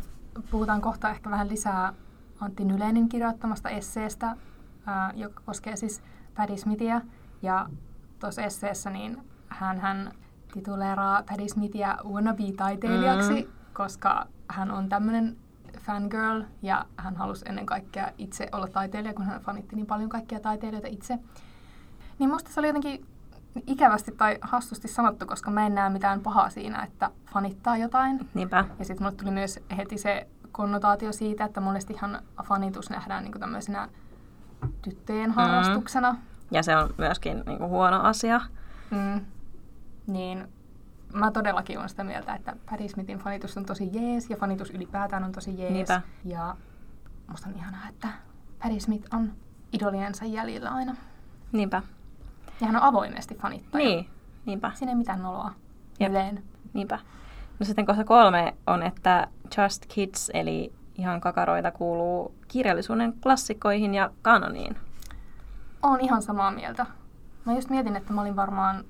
puhutaan 0.52 0.82
kohta 0.82 1.10
ehkä 1.10 1.30
vähän 1.30 1.50
lisää 1.50 1.94
Antti 2.42 2.66
Nylenin 2.66 3.10
kirjoittamasta 3.10 3.70
esseestä, 3.70 4.36
ää, 4.86 5.12
joka 5.16 5.42
koskee 5.46 5.76
siis 5.76 6.02
Patti 6.38 6.58
Smithia. 6.58 7.02
Ja 7.42 7.70
tuossa 8.20 8.42
esseessä 8.42 8.90
niin 8.90 9.18
hän, 9.50 9.80
hän 9.80 10.12
tituleeraa 10.54 11.24
Patti 11.30 11.50
Smithia 11.50 11.98
wannabe-taiteilijaksi, 12.04 13.46
mm. 13.46 13.52
koska 13.74 14.28
hän 14.48 14.72
on 14.72 14.90
tämmöinen 14.90 15.38
fangirl 15.80 16.42
ja 16.62 16.86
hän 16.98 17.16
halusi 17.16 17.46
ennen 17.50 17.66
kaikkea 17.66 18.12
itse 18.18 18.50
olla 18.52 18.68
taiteilija, 18.68 19.14
kun 19.14 19.26
hän 19.26 19.42
fanitti 19.42 19.76
niin 19.76 19.86
paljon 19.86 20.10
kaikkia 20.10 20.40
taiteilijoita 20.40 20.88
itse. 20.88 21.20
Niin 22.20 22.30
musta 22.30 22.52
se 22.52 22.60
oli 22.60 22.68
jotenkin 22.68 23.06
ikävästi 23.68 24.12
tai 24.12 24.38
hassusti 24.42 24.88
sanottu, 24.88 25.26
koska 25.26 25.52
mä 25.52 25.66
en 25.66 25.76
näe 25.76 25.90
mitään 25.90 26.22
pahaa 26.22 26.50
siinä, 26.50 26.84
että 26.84 27.12
fanittaa 27.34 27.78
jotain. 27.78 28.30
Niinpä. 28.34 28.66
Ja 28.80 28.86
sitten 28.86 29.04
mulle 29.06 29.18
tuli 29.18 29.32
myös 29.32 29.60
heti 29.78 29.98
se 29.98 30.28
konnotaatio 30.52 31.12
siitä, 31.12 31.46
että 31.46 31.62
monestihan 31.62 32.22
fanitus 32.44 32.90
nähdään 32.90 33.24
niin 33.24 33.40
tämmöisenä 33.40 33.90
tyttöjen 34.82 35.30
mm. 35.30 35.36
harrastuksena. 35.36 36.16
Ja 36.52 36.64
se 36.64 36.76
on 36.78 36.94
myöskin 36.98 37.44
niin 37.46 37.58
kuin 37.58 37.70
huono 37.70 38.02
asia. 38.02 38.42
Mm. 38.92 39.26
Niin 40.08 40.48
mä 41.14 41.32
todellakin 41.32 41.78
olen 41.78 41.90
sitä 41.90 42.04
mieltä, 42.04 42.34
että 42.36 42.56
Patti 42.70 42.90
Smithin 42.90 43.18
fanitus 43.18 43.58
on 43.58 43.66
tosi 43.66 43.90
jees 43.94 44.30
ja 44.30 44.38
fanitus 44.38 44.70
ylipäätään 44.70 45.24
on 45.24 45.32
tosi 45.32 45.60
jees. 45.60 45.74
Niinpä. 45.74 46.02
Ja 46.26 46.56
musta 47.28 47.50
on 47.50 47.56
ihanaa, 47.56 47.88
että 47.90 48.08
Patti 48.64 48.80
Smith 48.80 49.16
on 49.16 49.34
idoliensa 49.74 50.26
jäljellä 50.26 50.70
aina. 50.70 50.96
Niinpä. 51.52 51.82
Ja 52.62 52.68
hän 52.68 52.76
on 52.76 52.82
avoimesti 52.82 53.36
fanittaja. 53.36 53.86
Niin, 53.86 54.10
niinpä. 54.46 54.72
Siinä 54.76 54.92
ei 54.92 54.96
mitään 54.96 55.22
noloa. 55.22 55.52
Yleen. 56.10 56.44
Niinpä. 56.74 57.00
No 57.60 57.66
sitten 57.66 57.86
kohta 57.86 58.04
kolme 58.04 58.54
on, 58.68 58.84
että 58.84 59.28
Just 59.58 59.86
Kids, 59.86 60.32
eli 60.34 60.74
ihan 60.98 61.22
kakaroita, 61.22 61.72
kuuluu 61.72 62.36
kirjallisuuden 62.48 63.14
klassikoihin 63.24 63.94
ja 63.94 64.10
kanoniin. 64.22 64.78
Olen 65.84 66.02
ihan 66.02 66.22
samaa 66.22 66.52
mieltä. 66.52 66.86
Mä 67.46 67.54
just 67.54 67.70
mietin, 67.70 67.96
että 67.96 68.14
mä 68.14 68.22
olin 68.22 68.36
varmaan, 68.36 68.86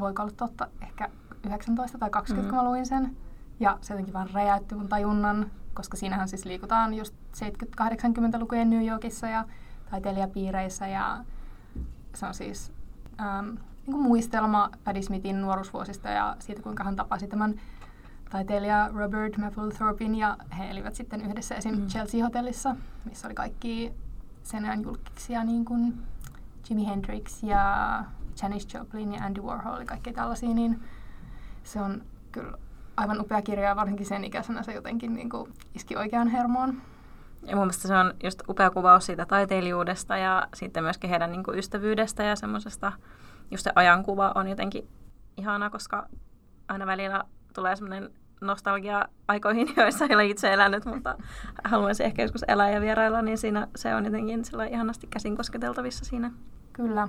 voiko 0.00 0.22
olla 0.22 0.32
totta, 0.36 0.68
ehkä 0.82 1.08
19 1.46 1.98
tai 1.98 2.10
20, 2.10 2.46
mm. 2.46 2.50
kun 2.50 2.64
mä 2.64 2.70
luin 2.70 2.86
sen. 2.86 3.16
Ja 3.60 3.78
se 3.80 3.94
jotenkin 3.94 4.14
vaan 4.14 4.30
räjäytti 4.32 4.74
mun 4.74 4.88
tajunnan, 4.88 5.50
koska 5.74 5.96
siinähän 5.96 6.28
siis 6.28 6.44
liikutaan 6.44 6.94
just 6.94 7.14
70-80-lukujen 7.36 8.70
New 8.70 8.86
Yorkissa 8.86 9.28
ja 9.28 9.44
taiteilijapiireissä 9.90 10.86
ja 10.86 11.24
se 12.16 12.26
on 12.26 12.34
siis 12.34 12.72
ähm, 13.20 13.48
niin 13.86 13.92
kuin 13.92 14.02
muistelma 14.02 14.70
Paddy 14.84 15.02
Smithin 15.02 15.40
nuoruusvuosista 15.40 16.08
ja 16.08 16.36
siitä, 16.38 16.62
kuinka 16.62 16.84
hän 16.84 16.96
tapasi 16.96 17.26
tämän 17.26 17.60
taiteilija 18.30 18.90
Robert 18.94 19.36
Mapplethorpin 19.36 20.14
ja 20.14 20.36
he 20.58 20.70
elivät 20.70 20.94
sitten 20.94 21.20
yhdessä 21.20 21.54
esim. 21.54 21.74
Mm. 21.74 21.86
Chelsea-hotellissa, 21.86 22.76
missä 23.04 23.28
oli 23.28 23.34
kaikki 23.34 23.92
sen 24.42 24.64
ajan 24.64 24.82
julkiksia 24.82 25.44
niin 25.44 25.64
kuin 25.64 25.98
Jimi 26.70 26.86
Hendrix 26.86 27.42
ja 27.42 28.04
Janis 28.42 28.74
Joplin 28.74 29.12
ja 29.12 29.24
Andy 29.24 29.40
Warhol 29.40 29.80
ja 29.80 29.86
kaikki 29.86 30.12
tällaisia, 30.12 30.54
niin 30.54 30.82
se 31.64 31.80
on 31.80 32.02
kyllä 32.32 32.58
aivan 32.96 33.20
upea 33.20 33.42
kirja 33.42 33.68
ja 33.68 33.76
varsinkin 33.76 34.06
sen 34.06 34.24
ikäisenä 34.24 34.62
se 34.62 34.72
jotenkin 34.72 35.14
niin 35.14 35.30
kuin 35.30 35.52
iski 35.74 35.96
oikeaan 35.96 36.28
hermoon. 36.28 36.82
Ja 37.46 37.56
mun 37.56 37.64
mielestä 37.64 37.88
se 37.88 37.96
on 37.96 38.14
just 38.22 38.42
upea 38.48 38.70
kuvaus 38.70 39.06
siitä 39.06 39.26
taiteilijuudesta 39.26 40.16
ja 40.16 40.48
sitten 40.54 40.82
myöskin 40.82 41.10
heidän 41.10 41.32
niin 41.32 41.44
kuin 41.44 41.58
ystävyydestä 41.58 42.22
ja 42.22 42.36
semmoisesta, 42.36 42.92
just 43.50 43.64
se 43.64 43.72
ajankuva 43.74 44.32
on 44.34 44.48
jotenkin 44.48 44.88
ihana, 45.36 45.70
koska 45.70 46.06
aina 46.68 46.86
välillä 46.86 47.24
tulee 47.54 47.76
semmoinen 47.76 48.10
nostalgia 48.40 49.08
aikoihin, 49.28 49.68
joissa 49.76 50.04
ei 50.04 50.14
ole 50.14 50.26
itse 50.26 50.52
elänyt, 50.52 50.84
mutta 50.84 51.16
haluaisin 51.64 52.06
ehkä 52.06 52.22
joskus 52.22 52.44
elää 52.48 52.70
ja 52.70 52.80
vierailla, 52.80 53.22
niin 53.22 53.38
siinä 53.38 53.68
se 53.76 53.94
on 53.94 54.04
jotenkin 54.04 54.42
ihanasti 54.70 55.06
käsin 55.06 55.36
kosketeltavissa 55.36 56.04
siinä. 56.04 56.30
Kyllä. 56.72 57.08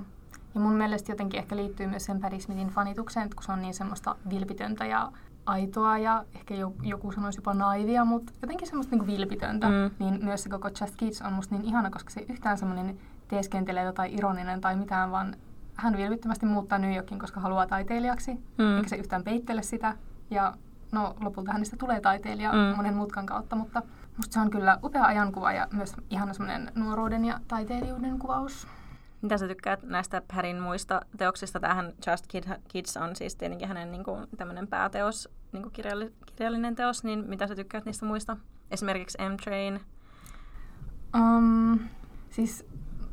Ja 0.54 0.60
mun 0.60 0.72
mielestä 0.72 1.12
jotenkin 1.12 1.38
ehkä 1.40 1.56
liittyy 1.56 1.86
myös 1.86 2.04
sen 2.04 2.20
Patti 2.20 2.66
fanitukseen, 2.70 3.30
kun 3.30 3.42
se 3.42 3.52
on 3.52 3.62
niin 3.62 3.74
semmoista 3.74 4.16
vilpitöntä 4.30 4.86
ja 4.86 5.12
aitoa 5.46 5.98
ja 5.98 6.24
ehkä 6.34 6.54
joku 6.82 7.12
sanoisi 7.12 7.38
jopa 7.38 7.54
naivia, 7.54 8.04
mutta 8.04 8.32
jotenkin 8.42 8.68
semmoista 8.68 8.96
niinku 8.96 9.06
vilpitöntä, 9.06 9.68
mm. 9.68 9.90
niin 9.98 10.24
myös 10.24 10.42
se 10.42 10.48
koko 10.48 10.68
Just 10.68 10.96
Kids 10.96 11.22
on 11.22 11.32
musta 11.32 11.54
niin 11.54 11.64
ihana, 11.64 11.90
koska 11.90 12.10
se 12.10 12.20
ei 12.20 12.26
yhtään 12.28 12.58
semmoinen 12.58 12.98
teeskentelevä 13.28 13.92
tai 13.92 14.14
ironinen 14.14 14.60
tai 14.60 14.76
mitään, 14.76 15.10
vaan 15.10 15.36
hän 15.74 15.96
vilpittömästi 15.96 16.46
muuttaa 16.46 16.78
New 16.78 16.94
Yorkin, 16.94 17.18
koska 17.18 17.40
haluaa 17.40 17.66
taiteilijaksi, 17.66 18.34
mm. 18.34 18.76
eikä 18.76 18.88
se 18.88 18.96
yhtään 18.96 19.24
peittele 19.24 19.62
sitä. 19.62 19.96
Ja 20.30 20.54
no 20.92 21.16
lopulta 21.20 21.52
hänestä 21.52 21.76
tulee 21.76 22.00
taiteilija 22.00 22.52
mm. 22.52 22.76
monen 22.76 22.94
mutkan 22.94 23.26
kautta, 23.26 23.56
mutta 23.56 23.82
musta 24.16 24.34
se 24.34 24.40
on 24.40 24.50
kyllä 24.50 24.78
upea 24.84 25.04
ajankuva 25.04 25.52
ja 25.52 25.68
myös 25.72 25.96
ihana 26.10 26.32
semmoinen 26.32 26.72
nuoruuden 26.74 27.24
ja 27.24 27.40
taiteilijuuden 27.48 28.18
kuvaus. 28.18 28.66
Mitä 29.22 29.38
sä 29.38 29.48
tykkäät 29.48 29.82
näistä 29.82 30.22
Pärin 30.34 30.60
muista 30.60 31.00
teoksista? 31.16 31.60
Tämähän 31.60 31.92
Just 32.06 32.26
Kid, 32.28 32.44
Kids 32.68 32.96
on 32.96 33.16
siis 33.16 33.36
tietenkin 33.36 33.68
hänen 33.68 33.92
niin 33.92 34.04
kuin, 34.04 34.26
tämmöinen 34.36 34.68
pääteos, 34.68 35.28
niin 35.52 35.62
kuin 35.62 35.72
kirjalli, 35.72 36.12
kirjallinen 36.26 36.74
teos, 36.74 37.04
niin 37.04 37.24
mitä 37.28 37.46
sä 37.46 37.54
tykkäät 37.54 37.84
niistä 37.84 38.06
muista? 38.06 38.36
Esimerkiksi 38.70 39.18
M-Train. 39.18 39.80
Um, 41.14 41.78
siis 42.30 42.66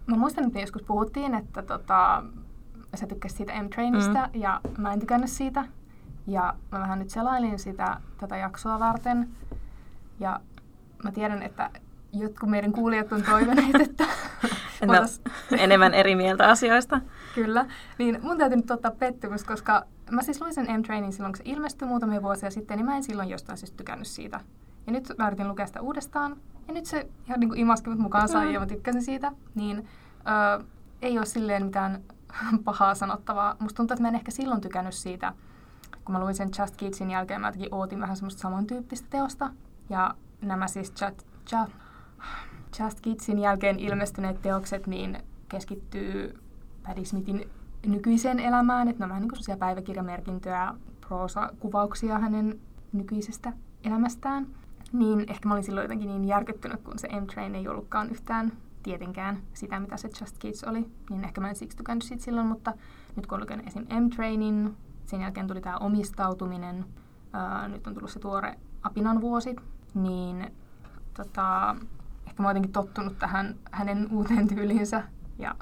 mä 0.07 0.17
muistan, 0.17 0.45
että 0.47 0.59
joskus 0.59 0.83
puhuttiin, 0.83 1.35
että 1.35 1.61
tota, 1.61 2.23
sä 2.95 3.07
tykkäsit 3.07 3.37
siitä 3.37 3.63
M-Trainista 3.63 4.29
mm. 4.33 4.41
ja 4.41 4.61
mä 4.77 4.93
en 4.93 4.99
tykännyt 4.99 5.29
siitä. 5.29 5.65
Ja 6.27 6.53
mä 6.71 6.79
vähän 6.79 6.99
nyt 6.99 7.09
selailin 7.09 7.59
sitä 7.59 7.97
tätä 8.17 8.37
jaksoa 8.37 8.79
varten. 8.79 9.29
Ja 10.19 10.39
mä 11.03 11.11
tiedän, 11.11 11.43
että 11.43 11.69
jotkut 12.13 12.49
meidän 12.49 12.71
kuulijat 12.71 13.11
on 13.11 13.23
toivoneet, 13.23 13.75
että 13.89 14.05
otas... 14.87 15.21
enemmän 15.57 15.93
eri 15.93 16.15
mieltä 16.15 16.49
asioista. 16.49 17.01
Kyllä. 17.35 17.65
Niin 17.97 18.19
mun 18.21 18.37
täytyy 18.37 18.55
nyt 18.55 18.71
ottaa 18.71 18.91
pettymys, 18.91 19.43
koska 19.43 19.85
mä 20.15 20.21
siis 20.21 20.41
luin 20.41 20.53
sen 20.53 20.67
M-Trainin 20.79 21.13
silloin, 21.13 21.33
kun 21.33 21.37
se 21.37 21.51
ilmestyi 21.51 21.87
muutamia 21.87 22.21
vuosia 22.21 22.51
sitten, 22.51 22.77
niin 22.77 22.85
mä 22.85 22.95
en 22.95 23.03
silloin 23.03 23.29
jostain 23.29 23.57
siis 23.57 23.71
tykännyt 23.71 24.07
siitä. 24.07 24.39
Ja 24.87 24.93
nyt 24.93 25.11
mä 25.17 25.27
yritin 25.27 25.47
lukea 25.47 25.67
sitä 25.67 25.81
uudestaan, 25.81 26.37
ja 26.67 26.73
nyt 26.73 26.85
se 26.85 27.09
ihan 27.27 27.39
niin 27.39 27.49
kuin 27.49 27.59
imaski 27.59 27.89
mut 27.89 27.99
mukaansa, 27.99 28.41
mm. 28.41 28.51
ja 28.51 28.59
mä 28.59 28.65
tykkäsin 28.65 29.01
siitä. 29.01 29.31
Niin 29.55 29.87
ö, 30.59 30.63
ei 31.01 31.17
ole 31.17 31.25
silleen 31.25 31.65
mitään 31.65 32.01
pahaa 32.65 32.95
sanottavaa. 32.95 33.55
Musta 33.59 33.77
tuntuu, 33.77 33.93
että 33.93 34.01
mä 34.01 34.07
en 34.07 34.15
ehkä 34.15 34.31
silloin 34.31 34.61
tykännyt 34.61 34.93
siitä, 34.93 35.33
kun 36.05 36.13
mä 36.13 36.19
luin 36.19 36.35
sen 36.35 36.49
Just 36.59 36.75
Kidsin 36.75 37.11
jälkeen, 37.11 37.41
mä 37.41 37.47
jotenkin 37.47 37.73
ootin 37.73 38.01
vähän 38.01 38.15
semmoista 38.15 38.41
samantyyppistä 38.41 39.07
teosta. 39.09 39.49
Ja 39.89 40.15
nämä 40.41 40.67
siis 40.67 40.93
Just, 41.01 41.27
Just, 41.51 41.71
Just 42.79 43.01
Kidsin 43.01 43.39
jälkeen 43.39 43.79
ilmestyneet 43.79 44.41
teokset 44.41 44.87
niin 44.87 45.23
keskittyy 45.49 46.39
Paddy 46.83 47.05
Smithin 47.05 47.49
nykyiseen 47.85 48.39
elämään, 48.39 48.87
että 48.87 48.99
ne 48.99 49.05
on 49.05 49.09
vähän 49.09 49.21
niin 49.21 49.31
kuin 49.45 49.59
päiväkirjamerkintöjä, 49.59 50.73
proosa-kuvauksia 51.07 52.19
hänen 52.19 52.59
nykyisestä 52.93 53.53
elämästään. 53.83 54.47
Niin 54.93 55.19
ehkä 55.19 55.47
mä 55.47 55.53
olin 55.53 55.63
silloin 55.63 55.83
jotenkin 55.83 56.07
niin 56.07 56.25
järkyttynyt, 56.25 56.81
kun 56.81 56.99
se 56.99 57.07
M-Train 57.07 57.55
ei 57.55 57.67
ollutkaan 57.67 58.09
yhtään 58.09 58.51
tietenkään 58.83 59.41
sitä, 59.53 59.79
mitä 59.79 59.97
se 59.97 60.09
Just 60.21 60.37
Kids 60.37 60.63
oli, 60.63 60.91
niin 61.09 61.23
ehkä 61.23 61.41
mä 61.41 61.49
en 61.49 61.55
siksi 61.55 61.77
tykännyt 61.77 62.03
siitä 62.03 62.23
silloin, 62.23 62.47
mutta 62.47 62.73
nyt 63.15 63.27
kun 63.27 63.37
olen 63.37 63.67
esim. 63.67 63.83
M-Trainin, 63.83 64.77
sen 65.05 65.21
jälkeen 65.21 65.47
tuli 65.47 65.61
tämä 65.61 65.77
omistautuminen, 65.77 66.85
ää, 67.33 67.67
nyt 67.67 67.87
on 67.87 67.93
tullut 67.93 68.11
se 68.11 68.19
tuore 68.19 68.55
Apinan 68.83 69.21
vuosi, 69.21 69.55
niin 69.93 70.51
tota, 71.13 71.75
ehkä 72.27 72.43
mä 72.43 72.47
oon 72.47 72.55
jotenkin 72.55 72.71
tottunut 72.71 73.19
tähän 73.19 73.55
hänen 73.71 74.07
uuteen 74.11 74.47
tyyliinsä 74.47 75.03
ja 75.39 75.55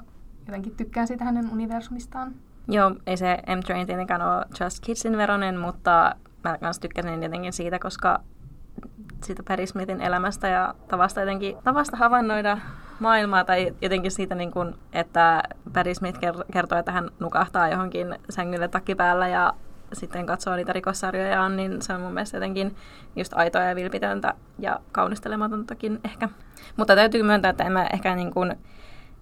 jotenkin 0.46 0.76
tykkään 0.76 1.06
siitä 1.06 1.24
hänen 1.24 1.50
universumistaan. 1.52 2.32
Joo, 2.68 2.94
ei 3.06 3.16
se 3.16 3.38
M-Train 3.46 3.86
tietenkään 3.86 4.22
ole 4.22 4.44
Just 4.60 4.80
Kidsin 4.80 5.16
veronen, 5.16 5.58
mutta 5.58 6.16
mä 6.44 6.58
myös 6.60 6.78
tykkäsin 6.78 7.22
jotenkin 7.22 7.52
siitä, 7.52 7.78
koska 7.78 8.20
siitä 9.24 9.42
Perry 9.48 9.66
Smithin 9.66 10.00
elämästä 10.00 10.48
ja 10.48 10.74
tavasta 10.88 11.20
jotenkin 11.20 11.56
tavasta 11.64 11.96
havainnoida 11.96 12.58
maailmaa 13.00 13.44
tai 13.44 13.74
jotenkin 13.80 14.10
siitä, 14.10 14.34
niin 14.34 14.50
kuin, 14.50 14.74
että 14.92 15.42
Perry 15.72 15.94
Smith 15.94 16.20
kertoo, 16.52 16.78
että 16.78 16.92
hän 16.92 17.10
nukahtaa 17.20 17.68
johonkin 17.68 18.18
sängylle 18.30 18.68
takkipäällä 18.68 19.28
ja 19.28 19.54
sitten 19.92 20.26
katsoo 20.26 20.56
niitä 20.56 20.72
rikossarjoja, 20.72 21.48
niin 21.48 21.82
se 21.82 21.92
on 21.94 22.00
mun 22.00 22.14
mielestä 22.14 22.36
jotenkin 22.36 22.76
just 23.16 23.32
aitoa 23.34 23.62
ja 23.62 23.76
vilpitöntä 23.76 24.34
ja 24.58 24.80
kaunistelematontakin 24.92 26.00
ehkä. 26.04 26.28
Mutta 26.76 26.94
täytyy 26.94 27.22
myöntää, 27.22 27.50
että 27.50 27.64
en 27.64 27.72
mä 27.72 27.86
ehkä 27.92 28.14
niin 28.14 28.30
kuin 28.32 28.54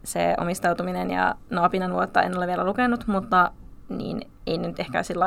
se 0.05 0.35
omistautuminen 0.39 1.11
ja 1.11 1.35
no 1.51 1.65
Apinan 1.65 1.93
vuotta 1.93 2.23
en 2.23 2.37
ole 2.37 2.47
vielä 2.47 2.65
lukenut, 2.65 3.07
mutta 3.07 3.53
niin 3.89 4.31
ei 4.47 4.59
nyt 4.59 4.81
ehkä 4.81 5.03
sillä 5.03 5.27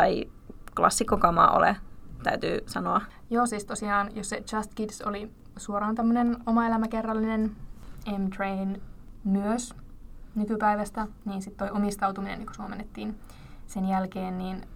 klassikkokamaa 0.76 1.52
ole, 1.52 1.76
täytyy 2.24 2.60
sanoa. 2.66 3.02
Joo, 3.30 3.46
siis 3.46 3.66
tosiaan, 3.66 4.16
jos 4.16 4.30
se 4.30 4.44
Just 4.54 4.74
Kids 4.76 5.02
oli 5.02 5.32
suoraan 5.58 5.96
tämmöinen 5.96 6.38
oma 6.46 6.68
elämäkerrallinen 6.68 7.56
M-Train 8.18 8.82
myös 9.24 9.74
nykypäivästä, 10.36 11.08
niin 11.26 11.42
sitten 11.42 11.68
toi 11.68 11.78
omistautuminen, 11.78 12.40
niin 12.40 12.46
kun 12.46 12.56
suomennettiin 12.56 13.20
sen 13.68 13.86
jälkeen, 13.86 14.38
niin 14.38 14.68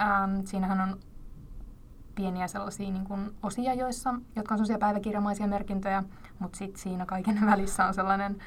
ähm, 0.00 0.40
siinähän 0.44 0.80
on 0.80 0.98
pieniä 2.14 2.48
sellaisia 2.48 2.90
niin 2.90 3.04
kuin 3.04 3.34
osia, 3.42 3.74
joissa, 3.74 4.14
jotka 4.36 4.54
on 4.54 4.58
sellaisia 4.58 4.78
päiväkirjamaisia 4.78 5.46
merkintöjä, 5.46 6.04
mutta 6.38 6.58
sitten 6.58 6.80
siinä 6.80 7.06
kaiken 7.06 7.46
välissä 7.50 7.84
on 7.84 7.94
sellainen 7.94 8.38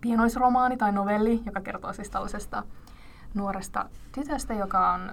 pienoisromaani 0.00 0.76
tai 0.76 0.92
novelli, 0.92 1.42
joka 1.46 1.60
kertoo 1.60 1.92
siis 1.92 2.10
tällaisesta 2.10 2.62
nuoresta 3.34 3.90
tytöstä, 4.12 4.54
joka 4.54 4.92
on 4.92 5.12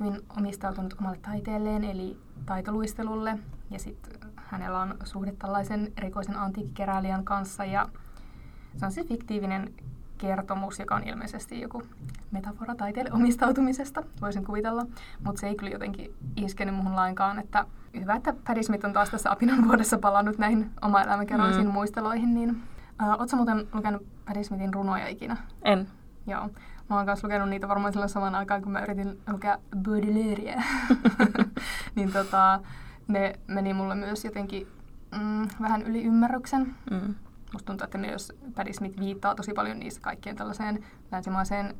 hyvin 0.00 0.20
omistautunut 0.36 0.94
omalle 1.00 1.18
taiteelleen, 1.18 1.84
eli 1.84 2.20
taitoluistelulle. 2.46 3.38
Ja 3.70 3.78
sitten 3.78 4.30
hänellä 4.36 4.80
on 4.80 4.94
suhde 5.04 5.32
tällaisen 5.38 5.92
erikoisen 5.96 6.38
antiikkikeräilijän 6.38 7.24
kanssa. 7.24 7.64
Ja 7.64 7.88
se 8.76 8.86
on 8.86 8.92
siis 8.92 9.08
fiktiivinen 9.08 9.74
kertomus, 10.18 10.78
joka 10.78 10.94
on 10.94 11.08
ilmeisesti 11.08 11.60
joku 11.60 11.82
metafora 12.30 12.74
taiteelle 12.74 13.12
omistautumisesta, 13.12 14.02
voisin 14.20 14.44
kuvitella. 14.44 14.86
Mutta 15.24 15.40
se 15.40 15.48
ei 15.48 15.54
kyllä 15.54 15.72
jotenkin 15.72 16.14
iskenyt 16.36 16.74
muhun 16.74 16.96
lainkaan, 16.96 17.38
että 17.38 17.66
hyvä, 18.00 18.14
että 18.14 18.34
Paddy 18.46 18.62
Smith 18.62 18.84
on 18.84 18.92
taas 18.92 19.10
tässä 19.10 19.30
apinan 19.30 19.68
vuodessa 19.68 19.98
palannut 19.98 20.38
näihin 20.38 20.70
oma 20.82 21.02
elämäkerrallisiin 21.02 21.66
mm. 21.66 21.72
muisteloihin. 21.72 22.34
Niin, 22.34 22.62
äh, 23.02 23.08
Oletko 23.08 23.36
muuten 23.36 23.68
lukenut 23.74 24.06
Paddy 24.24 24.44
Smithin 24.44 24.74
runoja 24.74 25.08
ikinä? 25.08 25.36
En. 25.62 25.88
Joo. 26.26 26.50
Mä 26.90 26.96
oon 26.96 27.06
kanssa 27.06 27.26
lukenut 27.26 27.48
niitä 27.48 27.68
varmaan 27.68 27.92
silloin 27.92 28.08
samaan 28.08 28.34
aikaan, 28.34 28.62
kun 28.62 28.72
mä 28.72 28.82
yritin 28.82 29.18
lukea 29.32 29.58
Baudelairea. 29.82 30.62
niin 31.96 32.12
tota, 32.12 32.60
ne 33.08 33.32
meni 33.46 33.74
mulle 33.74 33.94
myös 33.94 34.24
jotenkin 34.24 34.66
mm, 35.20 35.48
vähän 35.62 35.82
yli 35.82 36.04
ymmärryksen. 36.04 36.74
Mm. 36.90 37.14
Musta 37.56 37.66
tuntuu, 37.66 37.84
että 37.84 37.98
jos 37.98 38.32
Paddy 38.54 38.72
Smith 38.72 39.00
viittaa 39.00 39.34
tosi 39.34 39.52
paljon 39.52 39.78
niissä 39.78 40.00
kaikkeen 40.00 40.36
tällaiseen 40.36 40.84
länsimaiseen 41.12 41.76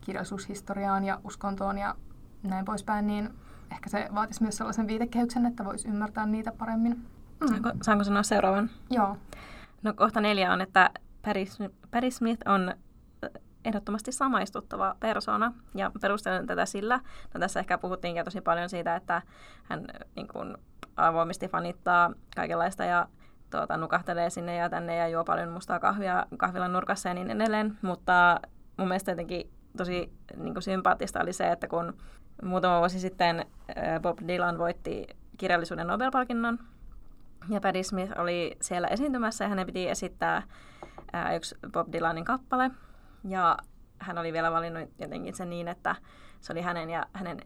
kirjallisuushistoriaan 0.00 1.04
ja 1.04 1.20
uskontoon 1.24 1.78
ja 1.78 1.94
näin 2.42 2.64
poispäin, 2.64 3.06
niin 3.06 3.30
ehkä 3.72 3.88
se 3.88 4.08
vaatisi 4.14 4.42
myös 4.42 4.56
sellaisen 4.56 4.86
viitekehyksen, 4.86 5.46
että 5.46 5.64
voisi 5.64 5.88
ymmärtää 5.88 6.26
niitä 6.26 6.52
paremmin. 6.52 6.92
Mm. 7.40 7.48
Saanko, 7.48 7.70
saanko 7.82 8.04
sanoa 8.04 8.22
seuraavan? 8.22 8.70
Joo. 8.90 9.16
No 9.82 9.94
kohta 9.94 10.20
neljä 10.20 10.52
on, 10.52 10.60
että 10.60 10.90
Paddy 11.90 12.10
Smith 12.10 12.48
on 12.48 12.74
ehdottomasti 13.64 14.12
samaistuttava 14.12 14.96
persona 15.00 15.52
ja 15.74 15.92
perustelen 16.00 16.46
tätä 16.46 16.66
sillä, 16.66 17.00
no 17.34 17.40
tässä 17.40 17.60
ehkä 17.60 17.78
puhuttiinkin 17.78 18.24
tosi 18.24 18.40
paljon 18.40 18.68
siitä, 18.68 18.96
että 18.96 19.22
hän 19.64 19.86
niin 20.16 20.28
kuin, 20.28 20.56
avoimesti 20.96 21.48
fanittaa 21.48 22.12
kaikenlaista 22.36 22.84
ja 22.84 23.08
tuota, 23.50 23.76
nukahtelee 23.76 24.30
sinne 24.30 24.56
ja 24.56 24.70
tänne 24.70 24.96
ja 24.96 25.08
juo 25.08 25.24
paljon 25.24 25.48
mustaa 25.48 25.80
kahvia 25.80 26.26
kahvilan 26.36 26.72
nurkassa 26.72 27.08
ja 27.08 27.14
niin 27.14 27.30
edelleen, 27.30 27.78
mutta 27.82 28.40
mun 28.76 28.88
mielestä 28.88 29.12
jotenkin 29.12 29.50
tosi 29.76 30.12
niin 30.36 30.54
kuin 30.54 30.62
sympaattista 30.62 31.20
oli 31.22 31.32
se, 31.32 31.52
että 31.52 31.68
kun 31.68 31.96
muutama 32.42 32.78
vuosi 32.78 33.00
sitten 33.00 33.46
Bob 34.02 34.18
Dylan 34.28 34.58
voitti 34.58 35.06
kirjallisuuden 35.36 35.86
Nobel-palkinnon 35.86 36.58
ja 37.48 37.60
Patti 37.60 37.82
Smith 37.82 38.12
oli 38.20 38.56
siellä 38.60 38.88
esiintymässä 38.88 39.44
ja 39.44 39.48
hänen 39.48 39.66
piti 39.66 39.88
esittää 39.88 40.42
ää, 41.12 41.34
yksi 41.34 41.56
Bob 41.72 41.92
Dylanin 41.92 42.24
kappale, 42.24 42.70
ja 43.24 43.56
hän 43.98 44.18
oli 44.18 44.32
vielä 44.32 44.52
valinnut 44.52 44.90
jotenkin 44.98 45.34
sen 45.34 45.50
niin, 45.50 45.68
että 45.68 45.96
se 46.40 46.52
oli 46.52 46.60
hänen 46.60 46.90
ja 46.90 47.06
hänen 47.12 47.38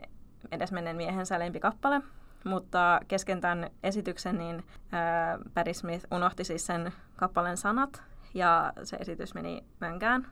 edesmenneen 0.51 0.97
miehensä 0.97 1.39
lempikappale. 1.39 2.03
Mutta 2.45 3.01
kesken 3.09 3.41
tämän 3.41 3.71
esityksen 3.83 4.39
niin 4.39 4.65
ää, 4.93 5.39
Patti 5.55 5.75
Smith 5.75 6.07
unohti 6.15 6.45
siis 6.45 6.67
sen 6.67 6.93
kappaleen 7.17 7.57
sanat 7.57 8.03
ja 8.35 8.73
se 8.83 8.97
esitys 8.97 9.35
meni 9.35 9.65
mönkään. 9.81 10.27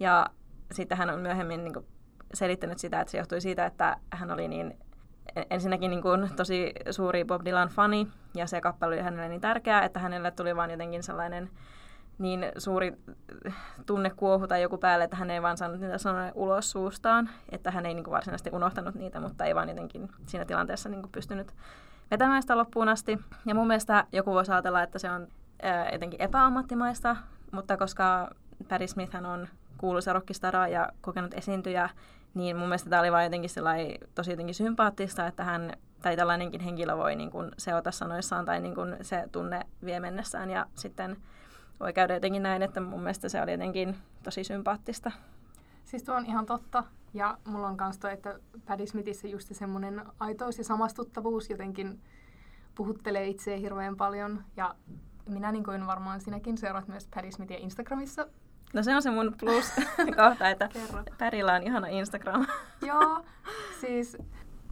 Ja 0.00 0.26
sitten 0.72 0.98
hän 0.98 1.10
on 1.10 1.20
myöhemmin 1.20 1.64
niin 1.64 1.74
kuin, 1.74 1.86
selittänyt 2.34 2.78
sitä, 2.78 3.00
että 3.00 3.10
se 3.10 3.18
johtui 3.18 3.40
siitä, 3.40 3.66
että 3.66 3.96
hän 4.12 4.30
oli 4.30 4.48
niin 4.48 4.78
ensinnäkin 5.50 5.90
niin 5.90 6.02
kuin, 6.02 6.30
tosi 6.36 6.72
suuri 6.90 7.24
Bob 7.24 7.44
Dylan 7.44 7.68
fani 7.68 8.08
ja 8.34 8.46
se 8.46 8.60
kappale 8.60 8.94
oli 8.94 9.02
hänelle 9.02 9.28
niin 9.28 9.40
tärkeä, 9.40 9.80
että 9.80 10.00
hänelle 10.00 10.30
tuli 10.30 10.56
vain 10.56 10.70
jotenkin 10.70 11.02
sellainen 11.02 11.50
niin 12.18 12.46
suuri 12.58 12.92
tunnekuohu 13.86 14.46
tai 14.46 14.62
joku 14.62 14.78
päälle, 14.78 15.04
että 15.04 15.16
hän 15.16 15.30
ei 15.30 15.42
vaan 15.42 15.56
saanut 15.56 15.80
niitä 15.80 15.98
sanoja 15.98 16.32
ulos 16.34 16.70
suustaan, 16.70 17.30
että 17.52 17.70
hän 17.70 17.86
ei 17.86 17.94
niin 17.94 18.04
kuin 18.04 18.12
varsinaisesti 18.12 18.50
unohtanut 18.52 18.94
niitä, 18.94 19.20
mutta 19.20 19.44
ei 19.44 19.54
vaan 19.54 19.68
jotenkin 19.68 20.08
siinä 20.26 20.44
tilanteessa 20.44 20.88
niin 20.88 21.02
kuin 21.02 21.12
pystynyt 21.12 21.52
vetämään 22.10 22.42
sitä 22.42 22.56
loppuun 22.56 22.88
asti. 22.88 23.18
Ja 23.46 23.54
mun 23.54 23.66
mielestä 23.66 24.04
joku 24.12 24.34
voisi 24.34 24.52
ajatella, 24.52 24.82
että 24.82 24.98
se 24.98 25.10
on 25.10 25.28
ää, 25.62 25.90
jotenkin 25.92 26.22
epäammattimaista, 26.22 27.16
mutta 27.52 27.76
koska 27.76 28.30
Patti 28.68 28.88
Smith 28.88 29.16
on 29.16 29.48
kuuluisa 29.78 30.12
rockistara 30.12 30.68
ja 30.68 30.88
kokenut 31.00 31.34
esiintyjä, 31.34 31.90
niin 32.34 32.56
mun 32.56 32.68
mielestä 32.68 32.90
tämä 32.90 33.00
oli 33.00 33.12
vaan 33.12 33.24
jotenkin 33.24 33.50
tosi 34.14 34.30
jotenkin 34.30 34.54
sympaattista, 34.54 35.26
että 35.26 35.44
hän 35.44 35.72
tai 36.02 36.16
tällainenkin 36.16 36.60
henkilö 36.60 36.96
voi 36.96 37.16
niin 37.16 37.30
kuin 37.30 37.50
seota 37.58 37.90
sanoissaan 37.90 38.44
tai 38.44 38.60
niin 38.60 38.74
kuin 38.74 38.96
se 39.02 39.24
tunne 39.32 39.60
vie 39.84 40.00
mennessään 40.00 40.50
ja 40.50 40.66
sitten 40.74 41.16
voi 41.80 41.92
käydä 41.92 42.14
jotenkin 42.14 42.42
näin, 42.42 42.62
että 42.62 42.80
mun 42.80 43.00
mielestä 43.00 43.28
se 43.28 43.42
oli 43.42 43.52
jotenkin 43.52 43.96
tosi 44.22 44.44
sympaattista. 44.44 45.10
Siis 45.84 46.02
tuo 46.02 46.14
on 46.14 46.26
ihan 46.26 46.46
totta. 46.46 46.84
Ja 47.14 47.38
mulla 47.44 47.68
on 47.68 47.76
myös 47.80 47.98
toi, 47.98 48.12
että 48.12 48.38
Paddy 48.66 48.86
Smithissä 48.86 49.28
just 49.28 49.48
semmoinen 49.54 50.02
aitous 50.20 50.58
ja 50.58 50.64
samastuttavuus 50.64 51.50
jotenkin 51.50 52.00
puhuttelee 52.74 53.26
itseä 53.26 53.56
hirveän 53.56 53.96
paljon. 53.96 54.44
Ja 54.56 54.74
minä 55.28 55.52
niin 55.52 55.64
kuin 55.64 55.86
varmaan 55.86 56.20
sinäkin 56.20 56.58
seuraat 56.58 56.88
myös 56.88 57.08
Paddy 57.14 57.32
Smithia 57.32 57.58
Instagramissa. 57.58 58.26
No 58.74 58.82
se 58.82 58.94
on 58.94 59.02
se 59.02 59.10
mun 59.10 59.34
plus 59.40 59.72
kohta, 60.16 60.48
että 60.50 60.68
Paddylla 61.18 61.52
on 61.54 61.62
ihana 61.62 61.86
Instagram. 61.86 62.46
Joo, 62.88 63.24
siis 63.80 64.16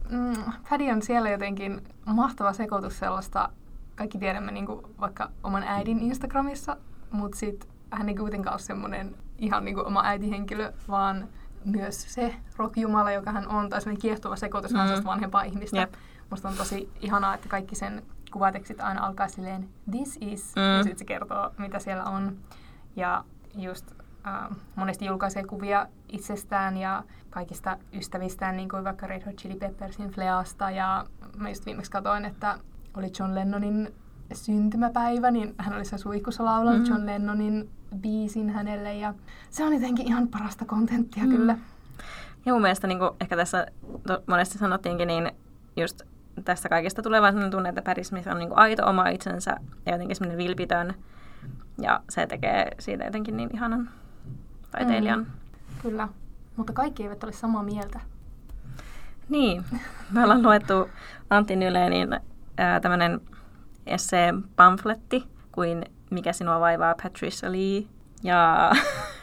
mm, 0.09 0.43
Paddy 0.69 0.89
on 0.91 1.01
siellä 1.01 1.29
jotenkin 1.29 1.81
mahtava 2.05 2.53
sekoitus 2.53 2.99
sellaista, 2.99 3.49
kaikki 3.95 4.17
tiedämme 4.17 4.51
niin 4.51 4.65
kuin 4.65 4.85
vaikka 4.99 5.31
oman 5.43 5.63
äidin 5.63 5.99
Instagramissa 5.99 6.77
mutta 7.11 7.37
sitten 7.37 7.69
hän 7.91 8.09
ei 8.09 8.15
kuitenkaan 8.15 8.53
ole 8.53 8.59
semmoinen 8.59 9.15
ihan 9.37 9.65
niin 9.65 9.75
kuin 9.75 9.87
oma 9.87 10.01
äitihenkilö, 10.03 10.73
vaan 10.87 11.27
myös 11.65 12.13
se 12.13 12.35
rockjumala, 12.57 13.11
joka 13.11 13.31
hän 13.31 13.47
on, 13.47 13.69
tai 13.69 13.81
semmoinen 13.81 14.01
kiehtova 14.01 14.35
sekoitus 14.35 14.73
mm. 14.73 15.03
vanhempaa 15.05 15.43
ihmistä. 15.43 15.77
Yep. 15.77 15.93
Musta 16.29 16.49
on 16.49 16.55
tosi 16.55 16.89
ihanaa, 17.01 17.35
että 17.35 17.49
kaikki 17.49 17.75
sen 17.75 18.03
kuvatekstit 18.31 18.81
aina 18.81 19.05
alkaa 19.05 19.27
silleen 19.27 19.69
this 19.91 20.17
is, 20.21 20.55
mm. 20.55 20.61
ja 20.61 20.83
sitten 20.83 20.99
se 20.99 21.05
kertoo, 21.05 21.51
mitä 21.57 21.79
siellä 21.79 22.03
on. 22.03 22.37
Ja 22.95 23.23
just 23.55 23.91
äh, 24.27 24.57
monesti 24.75 25.05
julkaisee 25.05 25.43
kuvia 25.43 25.87
itsestään 26.09 26.77
ja 26.77 27.03
kaikista 27.29 27.77
ystävistään, 27.93 28.57
niin 28.57 28.69
kuin 28.69 28.83
vaikka 28.83 29.07
Red 29.07 29.25
Hot 29.25 29.35
Chili 29.35 29.55
Peppersin 29.55 30.09
Fleasta. 30.09 30.71
Ja 30.71 31.05
mä 31.37 31.49
just 31.49 31.65
viimeksi 31.65 31.91
katsoin, 31.91 32.25
että 32.25 32.59
oli 32.97 33.11
John 33.19 33.35
Lennonin 33.35 33.95
syntymäpäivä, 34.33 35.31
niin 35.31 35.55
hän 35.57 35.75
oli 35.75 35.85
se 35.85 35.97
suihkussa 35.97 36.45
laulanut 36.45 36.81
mm-hmm. 36.81 36.93
John 36.93 37.05
Lennonin 37.05 37.69
biisin 37.99 38.49
hänelle 38.49 38.95
ja 38.95 39.13
se 39.49 39.63
on 39.63 39.73
jotenkin 39.73 40.07
ihan 40.07 40.27
parasta 40.27 40.65
kontenttia 40.65 41.23
mm. 41.23 41.29
kyllä. 41.29 41.57
Ja 42.45 42.53
mun 42.53 42.61
mielestä 42.61 42.87
niin 42.87 42.99
kuin 42.99 43.11
ehkä 43.21 43.35
tässä 43.35 43.67
monesti 44.27 44.57
sanottiinkin, 44.57 45.07
niin 45.07 45.31
just 45.77 46.01
tästä 46.45 46.69
kaikesta 46.69 47.01
tulee 47.01 47.21
vaan 47.21 47.33
sellainen 47.33 47.51
tunne, 47.51 47.69
että 47.69 47.81
Paris 47.81 48.07
Smith 48.07 48.27
on 48.27 48.37
niin 48.37 48.49
kuin 48.49 48.59
aito 48.59 48.85
oma 48.87 49.07
itsensä 49.07 49.57
ja 49.85 49.91
jotenkin 49.91 50.15
semmoinen 50.15 50.37
vilpitön 50.37 50.93
Ja 51.81 52.01
se 52.09 52.27
tekee 52.27 52.71
siitä 52.79 53.03
jotenkin 53.03 53.37
niin 53.37 53.49
ihanan 53.53 53.89
taiteilijan. 54.71 55.19
Mm. 55.19 55.25
Kyllä, 55.81 56.07
mutta 56.55 56.73
kaikki 56.73 57.03
eivät 57.03 57.23
ole 57.23 57.31
samaa 57.31 57.63
mieltä. 57.63 57.99
Niin, 59.29 59.65
me 60.11 60.23
ollaan 60.23 60.43
luettu 60.43 60.89
Antti 61.29 61.55
Nyleenin 61.55 62.19
tämmöinen 62.81 63.21
essee-pamfletti 63.87 65.23
kuin 65.51 65.85
Mikä 66.09 66.33
sinua 66.33 66.59
vaivaa 66.59 66.95
Patricia 67.03 67.51
Lee. 67.51 67.83
Ja 68.23 68.71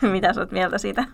mitä 0.12 0.32
sä 0.32 0.40
oot 0.40 0.52
mieltä 0.52 0.78
siitä? 0.78 1.04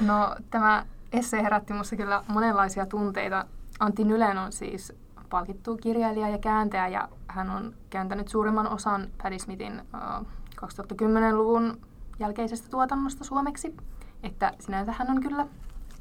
No 0.00 0.36
tämä 0.50 0.86
essee 1.12 1.42
herätti 1.42 1.72
minussa 1.72 1.96
kyllä 1.96 2.24
monenlaisia 2.28 2.86
tunteita. 2.86 3.44
Antti 3.80 4.04
Nylen 4.04 4.38
on 4.38 4.52
siis 4.52 4.92
palkittu 5.30 5.76
kirjailija 5.76 6.28
ja 6.28 6.38
kääntäjä 6.38 6.88
ja 6.88 7.08
hän 7.28 7.50
on 7.50 7.74
kääntänyt 7.90 8.28
suurimman 8.28 8.68
osan 8.68 9.06
Paddy 9.22 9.38
Smithin 9.38 9.80
uh, 9.80 10.26
2010-luvun 10.56 11.80
jälkeisestä 12.18 12.68
tuotannosta 12.70 13.24
suomeksi. 13.24 13.76
Että 14.22 14.52
sinänsä 14.60 14.92
hän 14.92 15.10
on 15.10 15.22
kyllä 15.22 15.46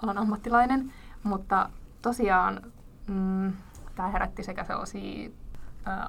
alan 0.04 0.18
ammattilainen, 0.18 0.94
mutta 1.24 1.70
tosiaan 2.02 2.62
mm, 3.08 3.54
tämä 3.96 4.10
herätti 4.10 4.44
sekä 4.44 4.64
sellaisia 4.64 5.30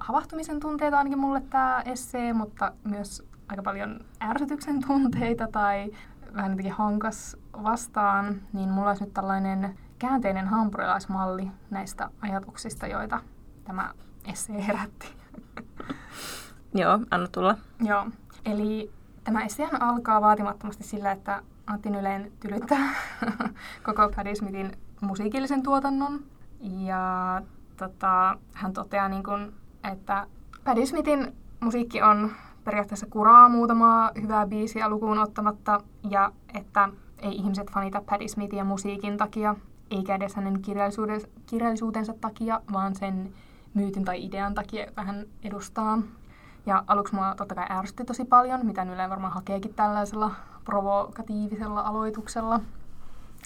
havahtumisen 0.00 0.60
tunteita 0.60 0.98
ainakin 0.98 1.18
mulle 1.18 1.40
tämä 1.40 1.82
essee, 1.84 2.32
mutta 2.32 2.72
myös 2.84 3.28
aika 3.48 3.62
paljon 3.62 4.00
ärsytyksen 4.22 4.80
tunteita 4.86 5.48
tai 5.52 5.90
vähän 6.34 6.50
jotenkin 6.50 6.72
hankas 6.72 7.36
vastaan, 7.62 8.40
niin 8.52 8.68
mulla 8.68 8.88
olisi 8.88 9.04
nyt 9.04 9.14
tällainen 9.14 9.78
käänteinen 9.98 10.48
hampurilaismalli 10.48 11.50
näistä 11.70 12.10
ajatuksista, 12.20 12.86
joita 12.86 13.20
tämä 13.64 13.94
essee 14.24 14.66
herätti. 14.66 15.08
Joo, 16.74 16.98
anna 17.10 17.28
tulla. 17.28 17.56
Joo, 17.80 18.06
eli 18.44 18.92
tämä 19.24 19.44
esseehän 19.44 19.82
alkaa 19.82 20.20
vaatimattomasti 20.20 20.84
sillä, 20.84 21.12
että 21.12 21.42
Antti 21.66 21.90
Nyleen 21.90 22.32
tylyttää 22.40 22.94
koko 23.86 24.12
Paddy 24.16 24.34
Smithin 24.34 24.72
musiikillisen 25.00 25.62
tuotannon. 25.62 26.24
Ja 26.60 27.42
tota, 27.76 28.38
hän 28.52 28.72
toteaa, 28.72 29.08
niin 29.08 29.22
kun, 29.22 29.52
että 29.92 30.26
Paddy 30.64 30.86
Smithin 30.86 31.34
musiikki 31.60 32.02
on 32.02 32.30
periaatteessa 32.64 33.06
kuraa 33.10 33.48
muutamaa 33.48 34.10
hyvää 34.22 34.46
biisiä 34.46 34.88
lukuun 34.88 35.18
ottamatta, 35.18 35.80
ja 36.10 36.32
että 36.54 36.88
ei 37.18 37.32
ihmiset 37.32 37.70
fanita 37.70 38.02
Paddy 38.10 38.28
Smithia 38.28 38.64
musiikin 38.64 39.16
takia, 39.16 39.54
eikä 39.90 40.14
edes 40.14 40.34
hänen 40.34 40.62
kirjallisuutensa 41.46 42.14
takia, 42.20 42.60
vaan 42.72 42.94
sen 42.94 43.32
myytin 43.74 44.04
tai 44.04 44.24
idean 44.24 44.54
takia, 44.54 44.84
jota 44.84 45.02
hän 45.02 45.26
edustaa. 45.42 46.02
Ja 46.66 46.84
aluksi 46.86 47.14
mua 47.14 47.34
totta 47.34 47.54
kai 47.54 47.66
ärsytti 47.70 48.04
tosi 48.04 48.24
paljon, 48.24 48.66
mitä 48.66 48.82
Yle 48.82 49.08
varmaan 49.08 49.32
hakeekin 49.32 49.74
tällaisella 49.74 50.30
provokatiivisella 50.64 51.80
aloituksella. 51.80 52.60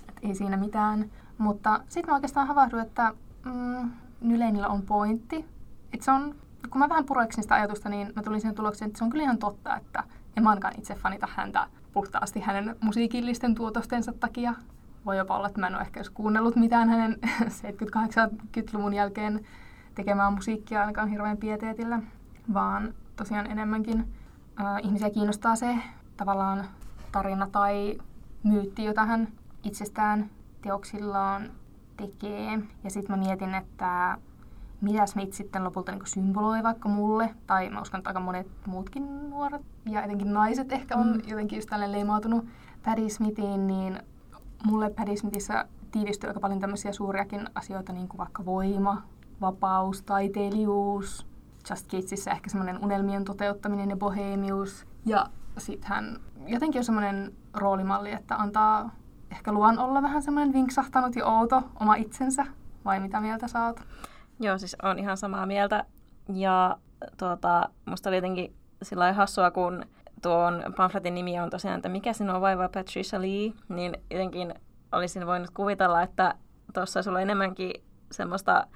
Et 0.09 0.21
ei 0.23 0.35
siinä 0.35 0.57
mitään. 0.57 1.11
Mutta 1.39 1.81
sitten 1.89 2.11
mä 2.11 2.15
oikeastaan 2.15 2.47
havahduin, 2.47 2.83
että 2.83 3.15
mm, 3.45 3.91
Nylenillä 4.21 4.69
on 4.69 4.83
pointti. 4.83 5.45
Et 5.93 6.03
se 6.03 6.11
on, 6.11 6.35
kun 6.71 6.79
mä 6.79 6.89
vähän 6.89 7.05
puroiksin 7.05 7.43
sitä 7.43 7.55
ajatusta, 7.55 7.89
niin 7.89 8.13
mä 8.17 8.23
tulin 8.23 8.41
siihen 8.41 8.55
tulokseen, 8.55 8.87
että 8.87 8.99
se 8.99 9.05
on 9.05 9.11
kyllä 9.11 9.25
ihan 9.25 9.39
totta, 9.39 9.77
että 9.77 10.05
en 10.37 10.43
mä 10.43 10.51
ainakaan 10.51 10.75
itse 10.79 10.95
fanita 10.95 11.29
häntä 11.37 11.67
puhtaasti 11.93 12.41
hänen 12.41 12.77
musiikillisten 12.81 13.55
tuotostensa 13.55 14.13
takia. 14.13 14.55
Voi 15.07 15.19
jopa 15.19 15.37
olla, 15.37 15.47
että 15.47 15.61
mä 15.61 15.67
en 15.67 15.75
ole 15.75 15.83
ehkä 15.83 16.01
edes 16.01 16.11
kuunnellut 16.11 16.57
mitään 16.57 16.89
hänen 16.89 17.19
70-80-luvun 17.61 18.95
jälkeen 18.95 19.47
tekemää 19.95 20.31
musiikkia 20.31 20.81
ainakaan 20.81 21.09
hirveän 21.09 21.37
pieteetillä, 21.37 22.03
vaan 22.55 22.95
tosiaan 23.17 23.51
enemmänkin 23.51 24.01
äh, 24.61 24.67
ihmisiä 24.83 25.11
kiinnostaa 25.11 25.57
se 25.57 25.79
tavallaan 26.17 26.65
tarina 27.13 27.49
tai 27.53 27.99
myytti, 28.43 28.85
jota 28.85 29.05
hän 29.05 29.29
itsestään 29.65 30.31
teoksillaan 30.63 31.51
tekee. 31.97 32.59
Ja 32.85 32.91
sitten 32.91 33.19
mä 33.19 33.25
mietin, 33.27 33.55
että 33.55 34.19
mitä 34.83 35.07
Smith 35.07 35.33
sitten 35.33 35.65
lopulta 35.65 35.93
niin 35.93 36.07
symboloi 36.07 36.63
vaikka 36.63 36.89
mulle, 36.89 37.35
tai 37.47 37.71
mä 37.71 37.81
uskon, 37.81 37.99
että 37.99 38.11
aika 38.11 38.21
monet 38.21 38.47
muutkin 38.67 39.31
nuoret 39.31 39.63
ja 39.87 40.03
etenkin 40.03 40.33
naiset 40.33 40.73
ehkä 40.73 40.97
on 40.97 41.07
mm. 41.07 41.23
jotenkin 41.27 41.57
just 41.57 41.69
tälle 41.69 41.93
leimautunut 41.93 42.45
Paddy 42.85 43.11
Smithiin, 43.11 43.67
niin 43.67 44.03
mulle 44.65 44.91
Paddy 44.91 45.17
Smithissä 45.17 45.65
tiivistyy 45.91 46.29
aika 46.29 46.41
paljon 46.41 46.61
tämmöisiä 46.61 46.93
suuriakin 46.93 47.49
asioita, 47.55 47.93
niin 47.93 48.09
kuin 48.09 48.19
vaikka 48.19 48.45
voima, 48.45 49.03
vapaus, 49.41 50.03
taiteilijuus, 50.03 51.27
Just 51.71 51.87
Keatsissä 51.89 52.31
ehkä 52.31 52.51
semmoinen 52.51 52.85
unelmien 52.85 53.25
toteuttaminen 53.25 53.91
ja 53.91 53.97
bohemius. 53.97 54.87
Ja 55.07 55.27
sitten 55.59 55.89
hän 55.89 56.19
jotenkin 56.47 56.79
on 56.79 56.85
semmoinen 56.85 57.33
roolimalli, 57.55 58.13
että 58.13 58.37
antaa 58.37 58.91
ehkä 59.31 59.53
luvan 59.53 59.79
olla 59.79 60.03
vähän 60.03 60.23
semmoinen 60.23 60.53
vinksahtanut 60.53 61.17
ja 61.17 61.27
outo 61.27 61.63
oma 61.81 61.95
itsensä. 61.95 62.47
Vai 62.85 63.01
mitä 63.01 63.21
mieltä 63.21 63.49
saat? 63.49 63.87
Joo, 64.41 64.59
siis 64.59 64.77
on 64.83 64.99
ihan 64.99 65.17
samaa 65.17 65.47
mieltä. 65.47 65.85
Ja 66.35 66.77
tuota, 67.19 67.69
musta 67.85 68.11
oli 68.11 68.17
jotenkin 68.17 68.55
sillä 68.83 69.13
hassua, 69.13 69.51
kun 69.51 69.87
tuon 70.23 70.65
pamfletin 70.77 71.15
nimi 71.15 71.41
on 71.41 71.51
tosiaan, 71.51 71.77
että 71.77 71.89
mikä 71.89 72.13
sinua 72.13 72.41
vaivaa 72.41 72.69
Patricia 72.69 73.21
Lee, 73.21 73.53
niin 73.69 73.97
jotenkin 74.11 74.55
olisin 74.93 75.27
voinut 75.27 75.51
kuvitella, 75.51 76.03
että 76.03 76.35
tuossa 76.75 77.03
sulla 77.03 77.21
enemmänkin 77.21 77.73
semmoista, 78.13 78.67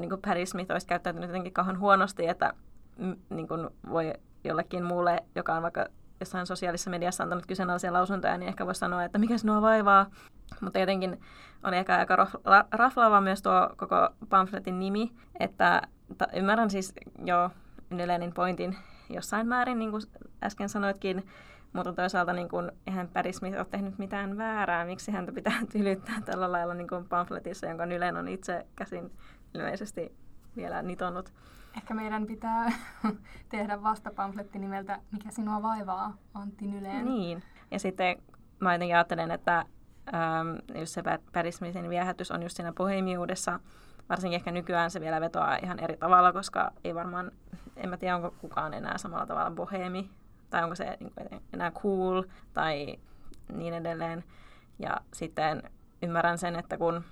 niin 0.00 0.08
kuin 0.08 0.20
Paris 0.20 0.50
Smith 0.50 0.72
olisi 0.72 0.86
käyttäytynyt 0.86 1.28
jotenkin 1.28 1.52
kauhean 1.52 1.78
huonosti, 1.78 2.26
että 2.26 2.54
niin 3.30 3.48
kuin 3.48 3.68
voi 3.90 4.12
jollekin 4.44 4.84
muulle, 4.84 5.24
joka 5.34 5.54
on 5.54 5.62
vaikka 5.62 5.86
jossain 6.20 6.46
sosiaalisessa 6.46 6.90
mediassa 6.90 7.22
antanut 7.22 7.46
kyseenalaisia 7.46 7.92
lausuntoja, 7.92 8.38
niin 8.38 8.48
ehkä 8.48 8.66
voisi 8.66 8.78
sanoa, 8.78 9.04
että 9.04 9.18
mikä 9.18 9.38
sinua 9.38 9.62
vaivaa. 9.62 10.06
Mutta 10.60 10.78
jotenkin 10.78 11.20
on 11.62 11.74
ehkä 11.74 11.96
aika 11.96 12.28
raflaava 12.72 13.20
myös 13.20 13.42
tuo 13.42 13.70
koko 13.76 14.08
pamfletin 14.28 14.78
nimi, 14.78 15.12
että 15.40 15.82
ta, 16.18 16.26
ymmärrän 16.32 16.70
siis 16.70 16.94
jo 17.24 17.50
Nylenin 17.90 18.34
pointin 18.34 18.76
jossain 19.10 19.46
määrin, 19.46 19.78
niin 19.78 19.90
kuin 19.90 20.02
äsken 20.42 20.68
sanoitkin, 20.68 21.26
mutta 21.72 21.92
toisaalta 21.92 22.32
niin 22.32 22.48
kuin, 22.48 22.72
eihän 22.86 23.08
Paddy 23.08 23.32
Smith 23.32 23.56
ole 23.56 23.64
tehnyt 23.64 23.98
mitään 23.98 24.36
väärää, 24.36 24.84
miksi 24.84 25.12
häntä 25.12 25.32
pitää 25.32 25.60
tylyttää 25.72 26.20
tällä 26.24 26.52
lailla 26.52 26.74
niin 26.74 26.88
kuin 26.88 27.08
pamfletissa, 27.08 27.66
jonka 27.66 27.86
Nylen 27.86 28.16
on 28.16 28.28
itse 28.28 28.66
käsin 28.76 29.12
ilmeisesti 29.54 30.12
vielä 30.56 30.82
nitonut. 30.82 31.32
Ehkä 31.76 31.94
meidän 31.94 32.26
pitää 32.26 32.72
tehdä 33.48 33.82
vastapamfletti 33.82 34.58
nimeltä 34.58 35.00
Mikä 35.10 35.30
sinua 35.30 35.62
vaivaa, 35.62 36.16
Antti 36.34 36.66
Nyleen. 36.66 37.04
Niin, 37.04 37.42
ja 37.70 37.78
sitten 37.78 38.22
mä 38.60 38.74
jotenkin 38.74 38.96
ajattelen, 38.96 39.30
että 39.30 39.64
ähm, 40.14 40.78
just 40.80 40.94
se 40.94 41.02
Smithin 41.50 41.90
viehätys 41.90 42.30
on 42.30 42.42
just 42.42 42.56
siinä 42.56 42.72
bohemiudessa, 42.72 43.60
varsinkin 44.08 44.36
ehkä 44.36 44.50
nykyään 44.50 44.90
se 44.90 45.00
vielä 45.00 45.20
vetoaa 45.20 45.56
ihan 45.56 45.78
eri 45.78 45.96
tavalla, 45.96 46.32
koska 46.32 46.70
ei 46.84 46.94
varmaan, 46.94 47.32
en 47.76 47.88
mä 47.88 47.96
tiedä, 47.96 48.16
onko 48.16 48.34
kukaan 48.40 48.74
enää 48.74 48.98
samalla 48.98 49.26
tavalla 49.26 49.50
bohemi, 49.50 50.10
tai 50.50 50.62
onko 50.62 50.74
se 50.74 50.96
niin 51.00 51.42
enää 51.52 51.70
cool, 51.70 52.22
tai 52.52 52.96
niin 53.52 53.74
edelleen. 53.74 54.24
Ja 54.78 54.96
sitten 55.12 55.62
ymmärrän 56.02 56.38
sen, 56.38 56.56
että 56.56 56.78
kun 56.78 57.04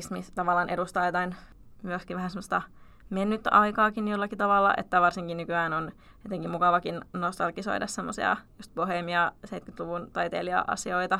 Smith 0.00 0.32
tavallaan 0.34 0.68
edustaa 0.68 1.06
jotain 1.06 1.36
myöskin 1.82 2.16
vähän 2.16 2.30
semmoista 2.30 2.62
mennyttä 3.10 3.50
aikaakin 3.50 4.08
jollakin 4.08 4.38
tavalla, 4.38 4.74
että 4.76 5.00
varsinkin 5.00 5.36
nykyään 5.36 5.72
on 5.72 5.92
jotenkin 6.24 6.50
mukavakin 6.50 7.00
nostalgisoida 7.12 7.86
semmoisia 7.86 8.36
just 8.58 8.74
bohemia 8.74 9.32
70-luvun 9.46 10.10
taiteilija-asioita, 10.12 11.18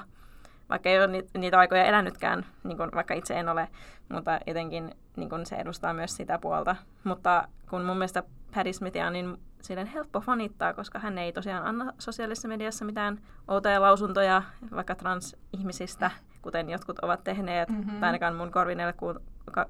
vaikka 0.69 0.89
ei 0.89 0.99
ole 0.99 1.07
niitä, 1.07 1.39
niitä 1.39 1.59
aikoja 1.59 1.85
elänytkään, 1.85 2.47
niin 2.65 2.77
kuin 2.77 2.91
vaikka 2.95 3.15
itse 3.15 3.41
en 3.41 3.49
ole, 3.49 3.69
mutta 4.09 4.41
jotenkin 4.47 4.95
niin 5.17 5.31
kuin 5.31 5.47
se 5.47 5.57
edustaa 5.57 5.93
myös 5.93 6.17
sitä 6.17 6.39
puolta. 6.39 6.77
Mutta 7.05 7.49
kun 7.71 7.85
mun 7.85 7.97
mielestä 7.97 8.23
Paddy 8.55 8.73
Smithia 8.73 9.07
on 9.07 9.13
niin 9.13 9.37
silleen 9.63 9.87
helppo 9.87 10.21
fanittaa, 10.21 10.75
koska 10.75 10.99
hän 10.99 11.19
ei 11.19 11.33
tosiaan 11.33 11.67
anna 11.67 11.93
sosiaalisessa 11.99 12.49
mediassa 12.49 12.85
mitään 12.85 13.21
outoja 13.49 13.81
lausuntoja 13.81 14.43
vaikka 14.75 14.95
transihmisistä, 14.95 16.11
kuten 16.43 16.71
jotkut 16.71 16.99
ovat 16.99 17.25
tehneet, 17.25 17.69
mm-hmm. 17.69 18.01
tai 18.01 18.09
ainakaan 18.09 18.35
mun 18.35 18.53
korvin 18.53 18.81
ei 18.81 18.87
ole 18.87 19.21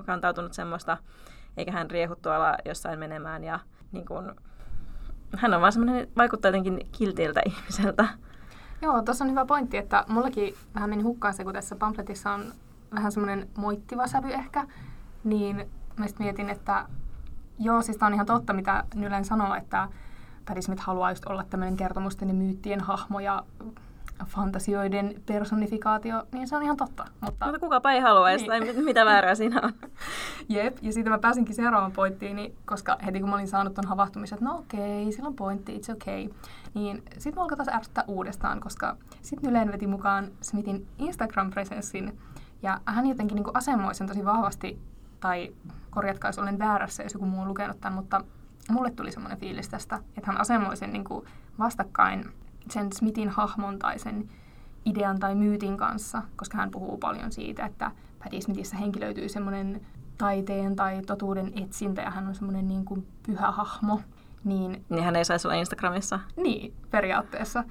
kantautunut 0.06 0.52
semmoista, 0.52 0.96
eikä 1.56 1.72
hän 1.72 1.90
riehu 1.90 2.16
tuolla 2.16 2.56
jossain 2.64 2.98
menemään 2.98 3.44
ja 3.44 3.60
niin 3.92 4.06
kun, 4.06 4.36
hän 5.36 5.54
on 5.54 5.60
vaan 5.60 5.72
semmoinen, 5.72 6.08
vaikuttaa 6.16 6.48
jotenkin 6.48 6.80
kiltiltä 6.92 7.40
ihmiseltä. 7.46 8.08
Joo, 8.84 9.02
tuossa 9.02 9.24
on 9.24 9.30
hyvä 9.30 9.44
pointti, 9.44 9.76
että 9.76 10.04
mullakin 10.08 10.54
vähän 10.74 10.90
meni 10.90 11.02
hukkaan 11.02 11.34
se, 11.34 11.44
kun 11.44 11.52
tässä 11.52 11.76
pamfletissa 11.76 12.30
on 12.30 12.52
vähän 12.94 13.12
semmoinen 13.12 13.48
moittiva 13.56 14.06
sävy 14.06 14.32
ehkä, 14.32 14.66
niin 15.24 15.56
mä 15.96 16.06
mietin, 16.18 16.50
että 16.50 16.86
joo, 17.58 17.82
siis 17.82 18.02
on 18.02 18.14
ihan 18.14 18.26
totta, 18.26 18.52
mitä 18.52 18.84
Nylen 18.94 19.24
sanoo, 19.24 19.54
että 19.54 19.88
Paddy 20.48 20.62
Smith 20.62 20.82
haluaa 20.82 21.10
just 21.10 21.26
olla 21.26 21.44
tämmöinen 21.44 21.76
kertomusten 21.76 22.28
ja 22.28 22.34
myyttien 22.34 22.80
hahmo 22.80 23.20
ja 23.20 23.44
fantasioiden 24.26 25.22
personifikaatio, 25.26 26.26
niin 26.32 26.48
se 26.48 26.56
on 26.56 26.62
ihan 26.62 26.76
totta. 26.76 27.04
Mutta, 27.20 27.46
mutta 27.46 27.60
kukapa 27.60 27.92
ei 27.92 28.00
haluaisi, 28.00 28.48
niin. 28.48 28.74
tai 28.74 28.82
mitä 28.82 29.04
väärää 29.04 29.34
siinä 29.34 29.60
on. 29.62 29.72
Jep, 30.48 30.76
ja 30.82 30.92
siitä 30.92 31.10
mä 31.10 31.18
pääsinkin 31.18 31.54
seuraavaan 31.54 31.92
pointtiin, 31.92 32.36
niin, 32.36 32.56
koska 32.64 32.98
heti 33.06 33.20
kun 33.20 33.28
mä 33.28 33.34
olin 33.34 33.48
saanut 33.48 33.74
ton 33.74 33.88
havahtumisen, 33.88 34.36
että 34.36 34.44
no 34.44 34.58
okei, 34.58 35.02
okay, 35.02 35.12
sillä 35.12 35.28
on 35.28 35.34
pointti, 35.34 35.78
it's 35.78 35.94
okay, 35.94 36.34
niin 36.74 37.02
sit 37.18 37.34
mä 37.34 37.42
alkoi 37.42 37.56
taas 37.56 37.68
ärsyttää 37.68 38.04
uudestaan, 38.06 38.60
koska 38.60 38.96
sit 39.22 39.42
Nyleen 39.42 39.72
veti 39.72 39.86
mukaan 39.86 40.28
Smithin 40.40 40.86
Instagram-presenssin, 40.98 42.18
ja 42.62 42.80
hän 42.86 43.06
jotenkin 43.06 43.36
niin 43.36 43.46
asemoi 43.54 43.94
sen 43.94 44.06
tosi 44.06 44.24
vahvasti, 44.24 44.78
tai 45.20 45.52
korjatkaa, 45.90 46.28
jos 46.28 46.38
olen 46.38 46.58
väärässä, 46.58 47.02
jos 47.02 47.14
joku 47.14 47.26
muu 47.26 47.40
on 47.40 47.48
lukenut 47.48 47.80
tämän, 47.80 47.94
mutta 47.94 48.24
mulle 48.70 48.90
tuli 48.90 49.12
semmoinen 49.12 49.38
fiilis 49.38 49.68
tästä, 49.68 49.96
että 49.96 50.30
hän 50.30 50.40
asemoi 50.40 50.76
sen 50.76 50.92
niin 50.92 51.04
vastakkain 51.58 52.32
sen 52.70 52.92
Smithin 52.92 53.28
hahmon 53.28 53.78
tai 53.78 53.98
sen 53.98 54.30
idean 54.84 55.20
tai 55.20 55.34
myytin 55.34 55.76
kanssa, 55.76 56.22
koska 56.36 56.56
hän 56.58 56.70
puhuu 56.70 56.98
paljon 56.98 57.32
siitä, 57.32 57.66
että 57.66 57.90
Paddy 58.24 58.40
Smithissä 58.40 58.76
henkilöityy 58.76 59.28
semmoinen 59.28 59.80
taiteen 60.18 60.76
tai 60.76 61.02
totuuden 61.02 61.52
etsintä 61.62 62.02
ja 62.02 62.10
hän 62.10 62.28
on 62.28 62.34
semmoinen 62.34 62.68
niin 62.68 62.84
kuin 62.84 63.06
pyhä 63.26 63.50
hahmo. 63.50 64.00
Niin, 64.44 64.84
niin 64.88 65.04
hän 65.04 65.16
ei 65.16 65.24
saisi 65.24 65.48
olla 65.48 65.56
Instagramissa? 65.56 66.20
Niin, 66.36 66.74
periaatteessa. 66.90 67.64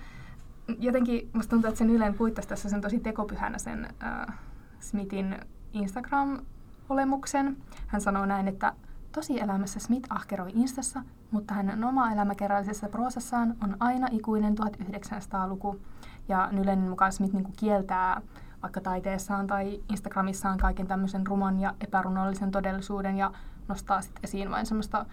Jotenkin 0.80 1.30
musta 1.34 1.50
tuntuu, 1.50 1.68
että 1.68 1.78
sen 1.78 1.90
Ylen 1.90 2.14
puittaisi 2.14 2.50
tässä 2.50 2.70
sen 2.70 2.82
tosi 2.82 3.00
tekopyhänä 3.00 3.58
sen 3.58 3.88
äh, 4.04 4.36
Smithin 4.80 5.40
Instagram-olemuksen. 5.74 7.58
Hän 7.88 8.02
sanoo 8.02 8.26
näin, 8.26 8.48
että 8.48 8.74
Tosielämässä 9.12 9.80
Smith 9.80 10.08
ahkeroi 10.10 10.52
Instassa, 10.54 11.04
mutta 11.34 11.54
hänen 11.54 11.84
oma 11.84 12.12
elämäkerrallisessa 12.12 12.90
proosassaan 12.90 13.56
on 13.64 13.78
aina 13.80 14.08
ikuinen 14.12 14.56
1900-luku. 14.60 15.82
Ja 16.28 16.50
Nylenin 16.52 16.90
mukaan 16.90 17.12
Smith 17.12 17.34
niin 17.34 17.54
kieltää 17.60 18.22
vaikka 18.62 18.82
taiteessaan 18.82 19.48
tai 19.48 19.80
Instagramissaan 19.90 20.58
kaiken 20.58 20.88
tämmöisen 20.88 21.28
ruman 21.28 21.60
ja 21.60 21.74
epärunollisen 21.82 22.52
todellisuuden 22.52 23.18
ja 23.18 23.32
nostaa 23.68 24.02
sitten 24.02 24.24
esiin 24.24 24.52
vain 24.52 24.66
semmoista 24.66 25.06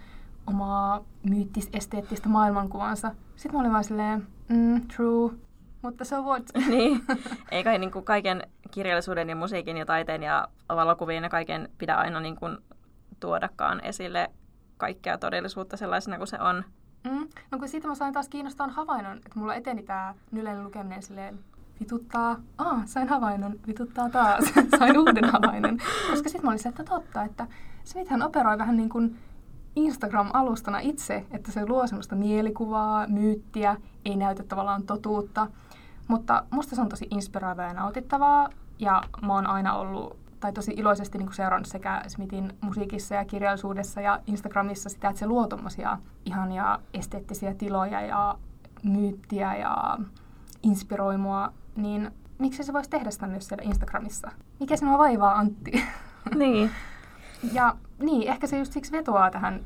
omaa 0.47 1.05
myyttis-esteettistä 1.23 2.29
maailmankuvansa. 2.29 3.15
Sitten 3.37 3.53
mä 3.53 3.61
olin 3.61 3.73
vaan 3.73 3.85
silleen, 3.85 4.27
mm, 4.49 4.89
true, 4.97 5.33
mutta 5.83 6.05
so 6.05 6.23
what? 6.23 6.43
niin, 6.71 7.03
ei 7.51 7.65
kai 7.65 7.79
niin 7.79 7.93
kuin 7.93 8.05
kaiken 8.05 8.43
kirjallisuuden 8.71 9.29
ja 9.29 9.37
musiikin 9.37 9.77
ja 9.77 9.87
taiteen 9.87 10.23
ja 10.23 10.49
valokuvien 10.69 11.23
ja 11.23 11.31
kaiken 11.31 11.69
pidä 11.79 11.95
aina 11.95 12.21
niin 12.21 12.37
kuin 12.37 12.59
tuodakaan 13.21 13.81
esille 13.85 14.31
kaikkea 14.81 15.19
todellisuutta 15.19 15.77
sellaisena 15.77 16.17
kuin 16.17 16.29
se 16.29 16.41
on. 16.41 16.65
Mm. 17.05 17.29
No 17.51 17.59
kun 17.59 17.69
siitä 17.69 17.89
mä 17.89 17.95
sain 17.95 18.15
taas 18.15 18.29
kiinnostavan 18.29 18.71
havainnon, 18.71 19.17
että 19.17 19.39
mulla 19.39 19.55
eteni 19.55 19.83
tämä 19.83 20.15
Nylen 20.31 20.65
lukeminen 20.65 21.03
silleen 21.03 21.39
vituttaa, 21.81 22.37
aa, 22.59 22.83
sain 22.87 23.09
havainnon, 23.09 23.61
vituttaa 23.67 24.11
taas, 24.11 24.45
sain 24.79 24.99
uuden 24.99 25.25
havainnon. 25.25 25.79
Koska 26.11 26.29
sitten 26.29 26.45
mä 26.45 26.51
olin 26.51 26.69
että 26.69 26.85
totta, 26.85 27.23
että 27.23 27.47
Smithhän 27.85 28.23
operoi 28.23 28.59
vähän 28.59 28.77
niin 28.77 28.89
kuin 28.89 29.19
Instagram-alustana 29.77 30.79
itse, 30.79 31.27
että 31.31 31.53
se 31.53 31.67
luo 31.67 31.87
semmoista 31.87 32.17
mielikuvaa, 32.17 33.07
myyttiä, 33.07 33.77
ei 34.05 34.17
näytä 34.17 34.43
tavallaan 34.43 34.83
totuutta. 34.83 35.47
Mutta 36.09 36.45
musta 36.51 36.77
se 36.77 36.83
on 36.83 36.89
tosi 36.89 37.07
inspiroivaa 37.11 37.67
ja 37.67 37.75
nautittavaa, 37.75 38.49
ja 38.79 39.03
mä 39.23 39.35
oon 39.35 39.47
aina 39.47 39.75
ollut 39.75 40.20
tai 40.41 40.53
tosi 40.53 40.73
iloisesti 40.77 41.19
niin 41.19 41.33
seurannut 41.33 41.67
sekä 41.67 42.03
Smithin 42.09 42.53
musiikissa 42.61 43.15
ja 43.15 43.25
kirjallisuudessa 43.25 44.01
ja 44.01 44.21
Instagramissa 44.27 44.89
sitä, 44.89 45.09
että 45.09 45.19
se 45.19 45.27
luo 45.27 45.47
tommosia 45.47 45.99
ihania 46.25 46.79
esteettisiä 46.95 47.55
tiloja 47.55 48.01
ja 48.01 48.39
myyttiä 48.83 49.57
ja 49.57 49.99
inspiroi 50.63 51.19
mua, 51.19 51.53
niin 51.77 52.11
miksi 52.39 52.65
se 52.65 52.73
voisi 52.73 52.91
tehdä 52.91 53.11
sitä 53.11 53.27
myös 53.27 53.49
siellä 53.49 53.65
Instagramissa? 53.65 54.31
Mikä 54.61 54.77
sinua 54.77 54.99
vaivaa, 54.99 55.39
Antti? 55.39 55.73
Niin. 56.35 56.71
ja 57.53 57.77
niin, 57.99 58.29
ehkä 58.29 58.47
se 58.47 58.59
just 58.59 58.73
siksi 58.73 58.93
vetoaa 58.93 59.31
tähän 59.31 59.61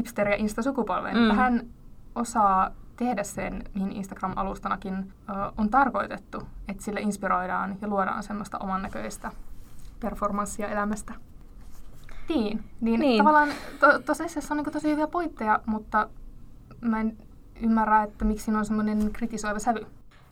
hipster- 0.00 0.28
ja 0.28 0.36
insta-sukupolveen, 0.36 1.16
mm. 1.16 1.22
että 1.22 1.34
hän 1.34 1.66
osaa 2.14 2.70
tehdä 2.96 3.22
sen, 3.22 3.64
mihin 3.74 3.92
Instagram-alustanakin 3.92 5.12
ö, 5.28 5.32
on 5.58 5.70
tarkoitettu, 5.70 6.42
että 6.68 6.82
sille 6.82 7.00
inspiroidaan 7.00 7.76
ja 7.80 7.88
luodaan 7.88 8.22
semmoista 8.22 8.58
oman 8.58 8.82
näköistä 8.82 9.32
performanssia 10.00 10.68
elämästä. 10.68 11.14
Niin, 12.28 12.64
niin, 12.80 13.00
niin. 13.00 13.18
tavallaan 13.18 13.48
to, 13.80 13.98
tosissaan 13.98 14.44
on 14.50 14.56
niin 14.56 14.72
tosi 14.72 14.90
hyviä 14.90 15.06
pointteja, 15.06 15.60
mutta 15.66 16.08
mä 16.80 17.00
en 17.00 17.16
ymmärrä, 17.62 18.02
että 18.02 18.24
miksi 18.24 18.44
siinä 18.44 18.58
on 18.58 18.64
semmoinen 18.64 19.12
kritisoiva 19.12 19.58
sävy. 19.58 19.86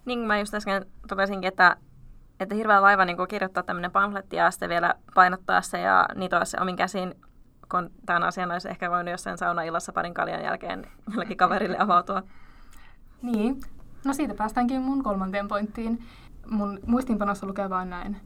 Niin 0.04 0.18
kuin 0.18 0.26
mä 0.26 0.38
just 0.38 0.54
äsken 0.54 0.86
totesinkin, 1.08 1.48
että, 1.48 1.76
että 2.40 2.54
hirveä 2.54 2.82
vaiva 2.82 3.04
niin 3.04 3.16
kirjoittaa 3.28 3.62
tämmöinen 3.62 3.90
pamfletti 3.90 4.36
ja 4.36 4.50
sitten 4.50 4.68
vielä 4.68 4.94
painottaa 5.14 5.62
se 5.62 5.80
ja 5.80 6.08
nitoa 6.14 6.44
se 6.44 6.58
omin 6.60 6.76
käsin, 6.76 7.14
kun 7.70 7.90
tämän 8.06 8.22
asian 8.22 8.52
olisi 8.52 8.68
ehkä 8.68 8.90
voinut 8.90 9.10
jossain 9.10 9.38
saunaillassa 9.38 9.92
parin 9.92 10.14
kaljan 10.14 10.44
jälkeen 10.44 10.86
jollekin 11.10 11.36
kaverille 11.36 11.76
avautua. 11.78 12.22
Niin. 13.22 13.60
No 14.04 14.12
siitä 14.12 14.34
päästäänkin 14.34 14.82
mun 14.82 15.02
kolmanteen 15.02 15.48
pointtiin. 15.48 16.02
Mun 16.50 16.80
muistinpanossa 16.86 17.46
lukee 17.46 17.70
vain 17.70 17.90
näin. 17.90 18.16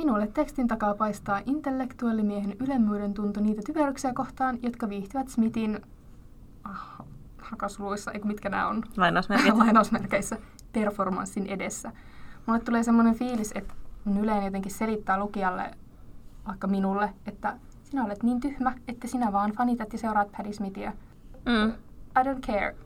Minulle 0.00 0.26
tekstin 0.26 0.68
takaa 0.68 0.94
paistaa 0.94 1.40
intellektuellimiehen 1.46 2.56
ylemmyyden 2.60 3.14
tunto 3.14 3.40
niitä 3.40 3.62
typeryksiä 3.66 4.14
kohtaan, 4.14 4.58
jotka 4.62 4.88
viihtyvät 4.88 5.28
Smithin 5.28 5.80
ah, 6.64 7.00
hakasluissa, 7.38 8.12
eikö 8.12 8.26
mitkä 8.26 8.48
nämä 8.48 8.68
on? 8.68 8.82
Lainausmerkeissä. 9.58 10.36
Performanssin 10.72 11.46
edessä. 11.46 11.92
Mulle 12.46 12.60
tulee 12.60 12.82
semmoinen 12.82 13.14
fiilis, 13.14 13.52
että 13.54 13.74
Yleen 14.20 14.44
jotenkin 14.44 14.72
selittää 14.72 15.18
lukijalle, 15.18 15.70
vaikka 16.46 16.66
minulle, 16.66 17.14
että 17.26 17.56
sinä 17.82 18.04
olet 18.04 18.22
niin 18.22 18.40
tyhmä, 18.40 18.72
että 18.88 19.06
sinä 19.06 19.32
vaan 19.32 19.52
fanitat 19.52 19.92
ja 19.92 19.98
seuraat 19.98 20.32
Paddy 20.32 20.52
Smithia. 20.52 20.92
Mm. 21.46 21.72
I 22.20 22.24
don't 22.24 22.40
care. 22.46 22.76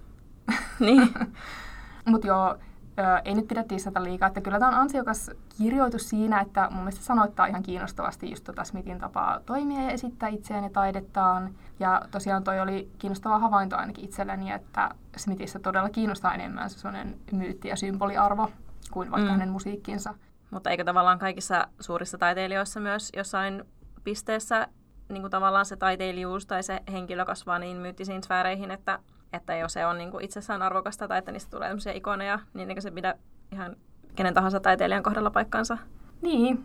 Niin. 0.81 1.15
Mutta 2.11 2.27
joo, 2.27 2.57
Öö, 2.99 3.19
ei 3.25 3.35
nyt 3.35 3.49
pidä 3.49 3.65
tissata 3.65 4.03
liikaa, 4.03 4.27
että 4.27 4.41
kyllä 4.41 4.59
tämä 4.59 4.69
on 4.69 4.75
ansiokas 4.81 5.31
kirjoitus 5.59 6.09
siinä, 6.09 6.41
että 6.41 6.69
mun 6.71 6.81
mielestä 6.81 7.05
sanoittaa 7.05 7.47
ihan 7.47 7.63
kiinnostavasti 7.63 8.31
just 8.31 8.45
tota 8.45 8.65
Smithin 8.65 8.99
tapaa 8.99 9.41
toimia 9.47 9.83
ja 9.83 9.91
esittää 9.91 10.29
itseään 10.29 10.65
ja 10.65 10.71
taidettaan. 10.71 11.55
Ja 11.81 12.03
tosiaan 12.11 12.45
toi 12.45 12.61
oli 12.61 12.91
kiinnostava 12.99 13.39
havainto 13.39 13.77
ainakin 13.77 14.05
itselleni, 14.05 14.53
että 14.53 14.91
Smithissä 15.17 15.59
todella 15.59 15.91
kiinnostaa 15.91 16.35
enemmän 16.35 16.71
se 16.71 16.79
sellainen 16.79 17.17
myytti- 17.33 17.69
ja 17.69 17.77
symboliarvo 17.77 18.51
kuin 18.91 19.11
vaikka 19.11 19.29
mm. 19.29 19.33
hänen 19.33 19.51
musiikkinsa. 19.51 20.15
Mutta 20.51 20.71
eikö 20.71 20.85
tavallaan 20.85 21.19
kaikissa 21.19 21.69
suurissa 21.81 22.19
taiteilijoissa 22.19 22.81
myös 22.81 23.11
jossain 23.17 23.65
pisteessä 24.05 24.69
niin 25.09 25.23
kuin 25.23 25.31
tavallaan 25.31 25.67
se 25.67 25.77
taiteilijuus 25.77 26.47
tai 26.47 26.63
se 26.63 26.81
henkilö 26.93 27.25
kasvaa 27.25 27.59
niin 27.59 27.77
myyttisiin 27.77 28.23
sfääreihin, 28.23 28.71
että 28.71 28.99
että 29.35 29.57
jos 29.57 29.73
se 29.73 29.87
on 29.87 29.99
niin 29.99 30.11
kuin 30.11 30.25
itsessään 30.25 30.63
arvokasta 30.63 31.09
tai 31.09 31.19
että 31.19 31.33
niistä 31.33 31.51
tulee 31.51 31.69
sellaisia 31.69 31.93
ikoneja, 31.93 32.39
niin 32.55 32.69
eikö 32.69 32.81
se 32.81 32.91
pidä 32.91 33.15
ihan 33.53 33.77
kenen 34.15 34.35
tahansa 34.35 34.61
taiteilijan 34.61 35.03
kohdalla 35.03 35.31
paikkansa? 35.31 35.79
Niin, 36.23 36.65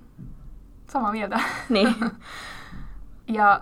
samaa 0.89 1.11
mieltä. 1.11 1.39
Niin. 1.69 1.95
ja 3.37 3.61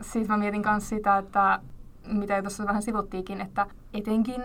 siis 0.00 0.28
mä 0.28 0.36
mietin 0.36 0.62
myös 0.70 0.88
sitä, 0.88 1.18
että 1.18 1.60
mitä 2.06 2.42
tuossa 2.42 2.66
vähän 2.66 2.82
sivuttiinkin, 2.82 3.40
että 3.40 3.66
etenkin 3.94 4.42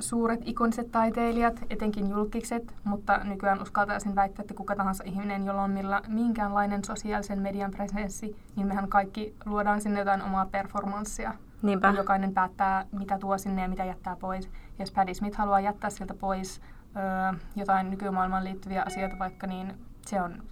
suuret 0.00 0.40
ikoniset 0.44 0.92
taiteilijat, 0.92 1.60
etenkin 1.70 2.10
julkikset, 2.10 2.74
mutta 2.84 3.18
nykyään 3.24 3.62
uskaltaisin 3.62 4.14
väittää, 4.14 4.42
että 4.42 4.54
kuka 4.54 4.76
tahansa 4.76 5.04
ihminen, 5.04 5.46
jolla 5.46 5.62
on 5.62 5.70
millä, 5.70 6.02
minkäänlainen 6.08 6.84
sosiaalisen 6.84 7.42
median 7.42 7.70
presenssi, 7.70 8.36
niin 8.56 8.66
mehän 8.66 8.88
kaikki 8.88 9.34
luodaan 9.46 9.80
sinne 9.80 9.98
jotain 9.98 10.22
omaa 10.22 10.46
performanssia. 10.46 11.34
Niinpä. 11.62 11.94
Jokainen 11.96 12.34
päättää, 12.34 12.84
mitä 12.92 13.18
tuo 13.18 13.38
sinne 13.38 13.62
ja 13.62 13.68
mitä 13.68 13.84
jättää 13.84 14.16
pois. 14.16 14.50
Jos 14.78 14.90
Paddy 14.90 15.14
Smith 15.14 15.38
haluaa 15.38 15.60
jättää 15.60 15.90
sieltä 15.90 16.14
pois 16.14 16.60
öö, 16.96 17.38
jotain 17.56 17.90
nykymaailmaan 17.90 18.44
liittyviä 18.44 18.82
asioita 18.86 19.18
vaikka, 19.18 19.46
niin 19.46 19.74
se 20.06 20.22
on 20.22 20.42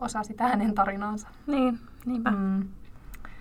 osa 0.00 0.22
sitä 0.22 0.44
hänen 0.48 0.74
tarinaansa. 0.74 1.28
Niin, 1.46 1.78
niinpä. 2.06 2.30
Mm. 2.30 2.68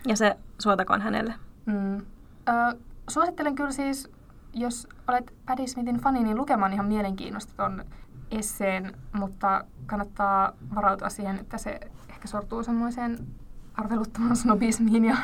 Ja 0.07 0.17
se 0.17 0.37
suotakoon 0.59 1.01
hänelle. 1.01 1.33
Mm. 1.65 1.95
Öö, 1.95 2.79
suosittelen 3.09 3.55
kyllä 3.55 3.71
siis, 3.71 4.11
jos 4.53 4.87
olet 5.07 5.33
Paddy 5.45 5.67
Smithin 5.67 5.97
fani, 5.97 6.23
niin 6.23 6.37
lukemaan 6.37 6.73
ihan 6.73 6.85
mielenkiinnosta 6.85 7.53
ton 7.57 7.85
esseen, 8.31 8.93
mutta 9.13 9.63
kannattaa 9.85 10.53
varautua 10.75 11.09
siihen, 11.09 11.39
että 11.39 11.57
se 11.57 11.79
ehkä 12.09 12.27
sortuu 12.27 12.63
semmoiseen 12.63 13.27
arveluttoman 13.73 14.35
snobismiin 14.35 15.05
ja 15.05 15.17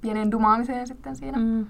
pienen 0.00 0.30
dumaamiseen 0.30 0.86
sitten 0.86 1.16
siinä. 1.16 1.38
Mm. 1.38 1.66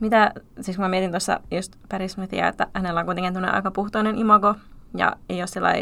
Mitä, 0.00 0.32
siis 0.60 0.76
kun 0.76 0.84
mä 0.84 0.88
mietin 0.88 1.10
tuossa 1.10 1.40
just 1.50 1.76
Paris 1.88 2.12
Smithia, 2.12 2.48
että 2.48 2.66
hänellä 2.74 3.00
on 3.00 3.06
kuitenkin 3.06 3.44
aika 3.44 3.70
puhtoinen 3.70 4.18
imago, 4.18 4.54
ja 4.96 5.12
ei 5.28 5.40
ole 5.40 5.46
sillä 5.46 5.74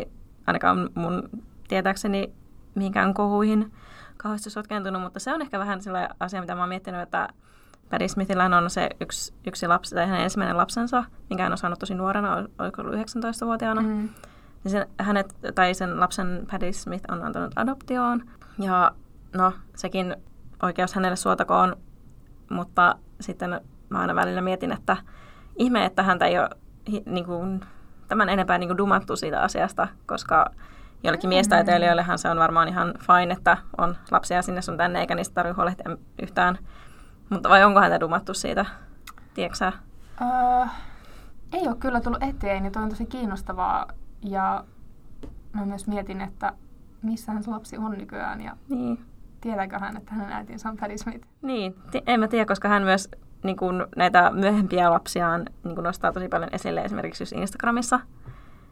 ainakaan 0.47 0.91
mun 0.95 1.29
tietääkseni 1.69 2.33
mihinkään 2.75 3.15
kohuihin 3.15 3.73
kauheasti 4.17 4.51
sotkentunut, 4.51 5.03
mutta 5.03 5.21
se 5.21 5.35
on 5.35 5.43
ehkä 5.43 5.59
vähän 5.59 5.81
sellainen 5.81 6.17
asia, 6.21 6.41
mitä 6.41 6.55
mä 6.55 6.61
oon 6.61 6.69
miettinyt, 6.69 7.01
että 7.01 7.29
Paddy 7.91 8.09
Smithillähän 8.09 8.55
on 8.55 8.71
se 8.71 8.91
yksi, 9.01 9.35
yksi 9.47 9.67
lapsi, 9.67 9.95
tai 9.95 10.07
hänen 10.07 10.23
ensimmäinen 10.23 10.57
lapsensa, 10.57 11.05
minkä 11.31 11.43
hän 11.43 11.53
on 11.53 11.59
saanut 11.59 11.79
tosi 11.79 11.95
nuorena, 11.95 12.47
oliko 12.59 12.83
ollut 12.83 12.95
19-vuotiaana. 12.95 13.81
Mm. 13.81 14.09
Niin 14.65 14.73
sen, 14.73 14.87
hänet, 14.99 15.37
tai 15.55 15.75
sen 15.75 16.01
lapsen 16.01 16.47
Paddy 16.51 16.73
Smith 16.73 17.05
on 17.13 17.23
antanut 17.23 17.53
adoptioon. 17.57 18.23
Ja 18.59 18.93
no, 19.37 19.53
sekin 19.77 20.17
oikeus 20.63 20.95
hänelle 20.95 21.17
suotakoon, 21.17 21.77
mutta 22.51 22.97
sitten 23.21 23.61
mä 23.89 24.01
aina 24.01 24.15
välillä 24.15 24.41
mietin, 24.41 24.73
että 24.73 24.97
ihme, 25.57 25.85
että 25.85 26.03
häntä 26.03 26.27
ei 26.27 26.39
ole 26.39 26.51
niin 27.07 27.27
kuin, 27.27 27.61
tämän 28.09 28.29
enempää 28.29 28.59
niin 28.59 28.69
kuin 28.69 28.79
dumattu 28.79 29.17
siitä 29.17 29.43
asiasta, 29.43 29.89
koska 30.07 30.51
jollekin 31.03 31.29
mm. 31.29 31.35
miestaiteilijoillehan 31.35 32.19
se 32.19 32.31
on 32.31 32.39
varmaan 32.39 32.69
ihan 32.69 32.95
fine, 32.99 33.35
että 33.35 33.57
on 33.79 33.97
lapsia 34.11 34.43
sinne 34.43 34.63
sun 34.63 34.77
tänne, 34.77 35.01
eikä 35.01 35.15
niistä 35.15 35.35
tarvitse 35.35 35.57
huolehtia 35.57 35.97
yhtään. 36.23 36.59
Mutta 37.31 37.49
vai 37.49 37.65
onko 37.65 37.81
häntä 37.81 38.01
dumattu 38.01 38.35
siitä, 38.35 38.67
tiedätkö 39.35 39.73
uh, 40.21 40.69
ei 41.53 41.69
ole 41.69 41.77
kyllä 41.77 42.01
tullut 42.01 42.23
eteen, 42.23 42.65
ja 42.65 42.71
toi 42.71 42.83
on 42.83 42.89
tosi 42.89 43.07
kiinnostavaa. 43.07 43.87
Ja 44.23 44.65
mä 45.53 45.67
myös 45.67 45.87
mietin, 45.87 46.21
että 46.21 46.53
missähän 47.03 47.43
se 47.43 47.51
lapsi 47.51 47.77
on 47.77 47.91
nykyään, 47.91 48.41
ja 48.41 48.57
niin. 48.69 49.05
Tietääkö 49.47 49.79
hän, 49.79 49.97
että 49.97 50.15
hänen 50.15 50.33
äitinsä 50.33 50.69
on 50.69 50.77
Paddy 50.77 50.99
Smith? 50.99 51.27
Niin, 51.43 51.75
en 52.07 52.21
mä 52.21 52.29
tiedä, 52.29 52.47
koska 52.47 52.69
hän 52.69 52.83
myös 52.83 53.09
niin 53.43 53.57
kun 53.57 53.89
näitä 53.97 54.31
myöhempiä 54.31 54.91
lapsiaan 54.91 55.47
niin 55.65 55.75
kun 55.75 55.85
nostaa 55.85 56.13
tosi 56.13 56.29
paljon 56.29 56.51
esille 56.53 56.81
esimerkiksi 56.81 57.23
just 57.23 57.33
Instagramissa. 57.33 58.01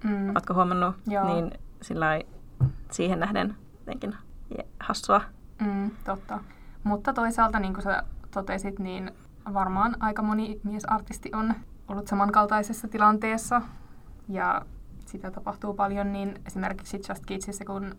Mm. 0.05 0.31
Oletko 0.31 0.55
huomannut? 0.55 0.97
Joo. 1.07 1.35
Niin 1.35 1.51
sillä 1.83 2.21
siihen 2.91 3.21
nähden 3.21 3.57
jotenkin 3.79 4.15
hassua. 4.81 5.21
Mm, 5.61 5.91
totta. 6.05 6.41
Mutta 6.85 7.13
toisaalta, 7.13 7.59
niin 7.59 7.75
kuin 7.75 7.83
sä 7.83 8.03
totesit, 8.31 8.79
niin 8.79 9.11
varmaan 9.53 9.97
aika 10.01 10.23
moni 10.23 10.61
miesartisti 10.65 11.31
on 11.35 11.55
ollut 11.89 12.07
samankaltaisessa 12.07 12.89
tilanteessa. 12.89 13.63
Ja 14.29 14.63
sitä 15.07 15.31
tapahtuu 15.31 15.75
paljon, 15.75 16.13
niin 16.13 16.35
esimerkiksi 16.47 17.01
Just 17.09 17.27
Kidsissä, 17.27 17.65
kun 17.65 17.97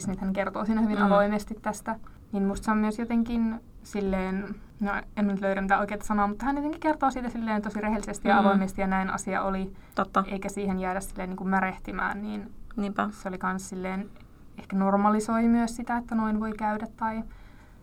Smith 0.00 0.20
hän 0.20 0.32
kertoo 0.32 0.64
siinä 0.64 0.80
hyvin 0.80 0.98
mm. 0.98 1.04
avoimesti 1.04 1.54
tästä, 1.62 1.96
niin 2.32 2.44
musta 2.44 2.64
se 2.64 2.70
on 2.70 2.78
myös 2.78 2.98
jotenkin 2.98 3.60
silleen, 3.82 4.54
no 4.80 4.92
en 5.16 5.26
nyt 5.26 5.40
löydä 5.40 5.60
mitään 5.60 5.80
oikeaa 5.80 6.02
sanaa, 6.02 6.26
mutta 6.26 6.46
hän 6.46 6.56
jotenkin 6.56 6.80
kertoo 6.80 7.10
siitä 7.10 7.28
silleen 7.28 7.62
tosi 7.62 7.80
rehellisesti 7.80 8.28
ja 8.28 8.34
mm. 8.34 8.40
avoimesti 8.40 8.80
ja 8.80 8.86
näin 8.86 9.10
asia 9.10 9.42
oli. 9.42 9.72
Totta. 9.94 10.24
Eikä 10.26 10.48
siihen 10.48 10.80
jäädä 10.80 11.00
silleen 11.00 11.28
niin 11.28 11.36
kuin 11.36 11.48
märehtimään, 11.48 12.22
niin 12.22 12.52
Niinpä. 12.76 13.08
se 13.12 13.28
oli 13.28 13.38
kans 13.38 13.68
silleen, 13.68 14.10
ehkä 14.58 14.76
normalisoi 14.76 15.48
myös 15.48 15.76
sitä, 15.76 15.96
että 15.96 16.14
noin 16.14 16.40
voi 16.40 16.52
käydä 16.52 16.86
tai 16.96 17.22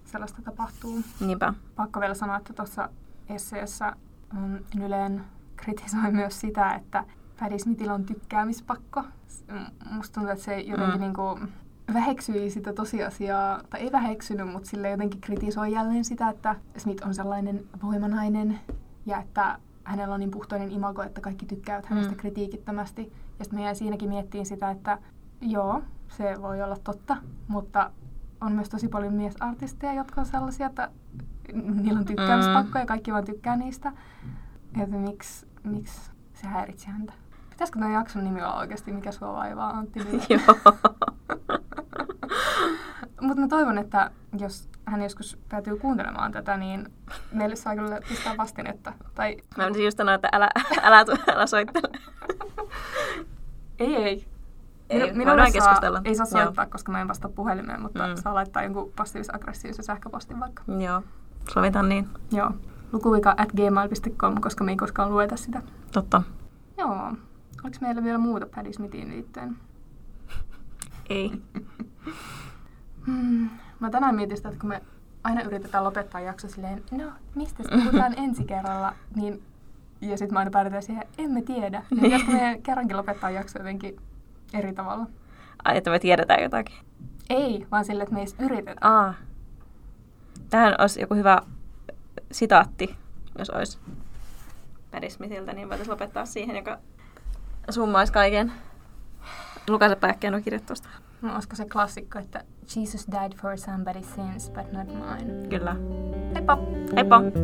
sellaista 0.05 0.41
tapahtuu. 0.41 1.01
Niinpä. 1.19 1.53
Pakko 1.75 1.99
vielä 1.99 2.13
sanoa, 2.13 2.37
että 2.37 2.53
tuossa 2.53 2.89
esseessä 3.29 3.95
um, 4.37 4.57
Yleen 4.83 5.23
kritisoi 5.55 6.11
myös 6.11 6.41
sitä, 6.41 6.73
että 6.73 7.03
Paddy 7.39 7.59
Smithillä 7.59 7.93
on 7.93 8.05
tykkäämispakko. 8.05 9.03
Musta 9.91 10.13
tuntuu, 10.13 10.31
että 10.31 10.45
se 10.45 10.59
jotenkin 10.59 10.95
mm. 10.95 11.01
niinku 11.01 11.39
väheksyi 11.93 12.49
sitä 12.49 12.73
tosiasiaa, 12.73 13.61
tai 13.69 13.79
ei 13.79 13.91
väheksynyt, 13.91 14.51
mutta 14.51 14.69
sille 14.69 14.89
jotenkin 14.89 15.21
kritisoi 15.21 15.71
jälleen 15.71 16.05
sitä, 16.05 16.29
että 16.29 16.55
Smith 16.77 17.07
on 17.07 17.13
sellainen 17.13 17.65
voimanainen 17.83 18.59
ja 19.05 19.21
että 19.21 19.59
hänellä 19.83 20.13
on 20.13 20.19
niin 20.19 20.31
puhtoinen 20.31 20.71
imago, 20.71 21.03
että 21.03 21.21
kaikki 21.21 21.45
tykkäävät 21.45 21.85
hänestä 21.85 22.11
mm. 22.11 22.17
kritiikittömästi. 22.17 23.13
Ja 23.39 23.45
sitten 23.45 23.59
me 23.59 23.63
jäin 23.63 23.75
siinäkin 23.75 24.09
miettiin 24.09 24.45
sitä, 24.45 24.71
että 24.71 24.97
joo, 25.41 25.81
se 26.07 26.41
voi 26.41 26.61
olla 26.61 26.77
totta, 26.83 27.17
mutta 27.47 27.91
on 28.41 28.51
myös 28.51 28.69
tosi 28.69 28.87
paljon 28.87 29.13
miesartisteja, 29.13 29.93
jotka 29.93 30.21
on 30.21 30.27
sellaisia, 30.27 30.67
että 30.67 30.91
niillä 31.53 31.99
on 31.99 32.05
tykkäämispakko 32.05 32.79
ja 32.79 32.85
kaikki 32.85 33.11
vaan 33.11 33.25
tykkää 33.25 33.55
niistä. 33.55 33.91
Että 34.81 34.95
miksi, 34.95 35.47
miksi 35.63 36.11
se 36.33 36.47
häiritsi 36.47 36.87
häntä? 36.87 37.13
Pitäisikö 37.49 37.79
tämän 37.79 37.93
jakson 37.93 38.23
nimi 38.23 38.41
olla 38.41 38.59
oikeasti 38.59 38.91
Mikä 38.91 39.11
sua 39.11 39.33
vaivaa, 39.33 39.69
Antti 39.69 39.99
Joo. 40.29 40.75
Mutta 43.21 43.41
mä 43.41 43.47
toivon, 43.47 43.77
että 43.77 44.11
jos 44.39 44.69
hän 44.85 45.01
joskus 45.01 45.37
päätyy 45.49 45.77
kuuntelemaan 45.77 46.31
tätä, 46.31 46.57
niin 46.57 46.91
meille 47.31 47.55
saa 47.55 47.75
kyllä 47.75 47.99
pistää 48.09 48.37
vastinetta. 48.37 48.93
Tai... 49.15 49.37
Mä 49.57 49.65
olisin 49.65 49.85
just 49.85 49.97
sanoa, 49.97 50.13
että 50.13 50.29
älä, 50.31 50.49
älä, 50.81 51.05
älä 51.33 51.47
soittele. 51.47 51.89
ei, 53.79 53.95
ei. 53.95 54.27
Ei, 54.89 55.13
Minulle 55.13 55.51
saa, 55.51 55.81
ei 56.03 56.15
saa 56.15 56.25
soittaa, 56.25 56.63
Joo. 56.63 56.71
koska 56.71 56.91
mä 56.91 57.01
en 57.01 57.07
vastaa 57.07 57.31
puhelimeen, 57.35 57.81
mutta 57.81 58.07
mm. 58.07 58.15
saa 58.15 58.33
laittaa 58.33 58.63
jonkun 58.63 58.91
passiivis-aggressiivisen 58.95 59.85
sähköpostin 59.85 60.39
vaikka. 60.39 60.63
Joo, 60.79 61.03
sovitaan 61.53 61.89
niin. 61.89 62.09
Joo, 62.31 62.51
lukuvika 62.91 63.33
at 63.37 63.51
gmail.com, 63.51 64.41
koska 64.41 64.63
me 64.63 64.71
ei 64.71 64.77
koskaan 64.77 65.11
lueta 65.11 65.37
sitä. 65.37 65.61
Totta. 65.91 66.21
Joo. 66.77 67.13
Oliko 67.63 67.77
meillä 67.81 68.03
vielä 68.03 68.17
muuta 68.17 68.45
Paddy 68.55 68.73
Smithiin 68.73 69.09
liittyen? 69.09 69.57
Ei. 71.09 71.31
hmm. 73.05 73.49
Mä 73.79 73.89
tänään 73.89 74.15
mietin 74.15 74.37
sitä, 74.37 74.49
että 74.49 74.61
kun 74.61 74.69
me 74.69 74.81
aina 75.23 75.41
yritetään 75.41 75.83
lopettaa 75.83 76.21
jakso 76.21 76.47
silleen, 76.47 76.83
no, 76.91 77.11
mistä 77.35 77.63
puhutaan 77.83 78.13
ensi 78.17 78.43
kerralla, 78.43 78.93
niin 79.15 79.43
ja 80.01 80.17
sitten 80.17 80.33
mä 80.33 80.39
aina 80.39 80.51
päädytään 80.51 80.83
siihen, 80.83 81.03
emme 81.17 81.41
tiedä. 81.41 81.83
Niin 81.91 82.01
pitäisikö 82.01 82.31
meidän 82.31 82.61
kerrankin 82.61 82.97
lopettaa 82.97 83.29
jakso 83.29 83.59
jotenkin 83.59 84.01
eri 84.53 84.73
tavalla? 84.73 85.07
Ai, 85.63 85.77
että 85.77 85.89
me 85.89 85.99
tiedetään 85.99 86.43
jotakin? 86.43 86.75
Ei, 87.29 87.67
vaan 87.71 87.85
sille, 87.85 88.03
että 88.03 88.15
me 88.15 88.21
edes 88.21 88.35
yritetään. 88.39 88.93
Aa. 88.93 89.13
Tähän 90.49 90.75
olisi 90.79 91.01
joku 91.01 91.15
hyvä 91.15 91.41
sitaatti, 92.31 92.95
jos 93.37 93.49
olisi 93.49 93.77
Smithiltä, 95.09 95.53
niin 95.53 95.69
voitaisiin 95.69 95.91
lopettaa 95.91 96.25
siihen, 96.25 96.55
joka 96.55 96.77
summaisi 97.69 98.13
kaiken. 98.13 98.51
Lukasepa 99.67 100.07
äkkiä 100.07 100.31
nuo 100.31 100.41
kirjoitusta. 100.41 100.89
No, 101.25 101.33
olisiko 101.33 101.55
se 101.55 101.65
klassikko, 101.65 102.19
että 102.19 102.43
Jesus 102.75 103.07
died 103.11 103.33
for 103.41 103.55
somebody's 103.55 104.15
sins, 104.15 104.51
but 104.51 104.71
not 104.71 104.87
mine. 104.87 105.47
Kyllä. 105.49 105.75
Heippa! 106.33 106.57
Heippa! 106.95 107.21
Heippa. 107.21 107.39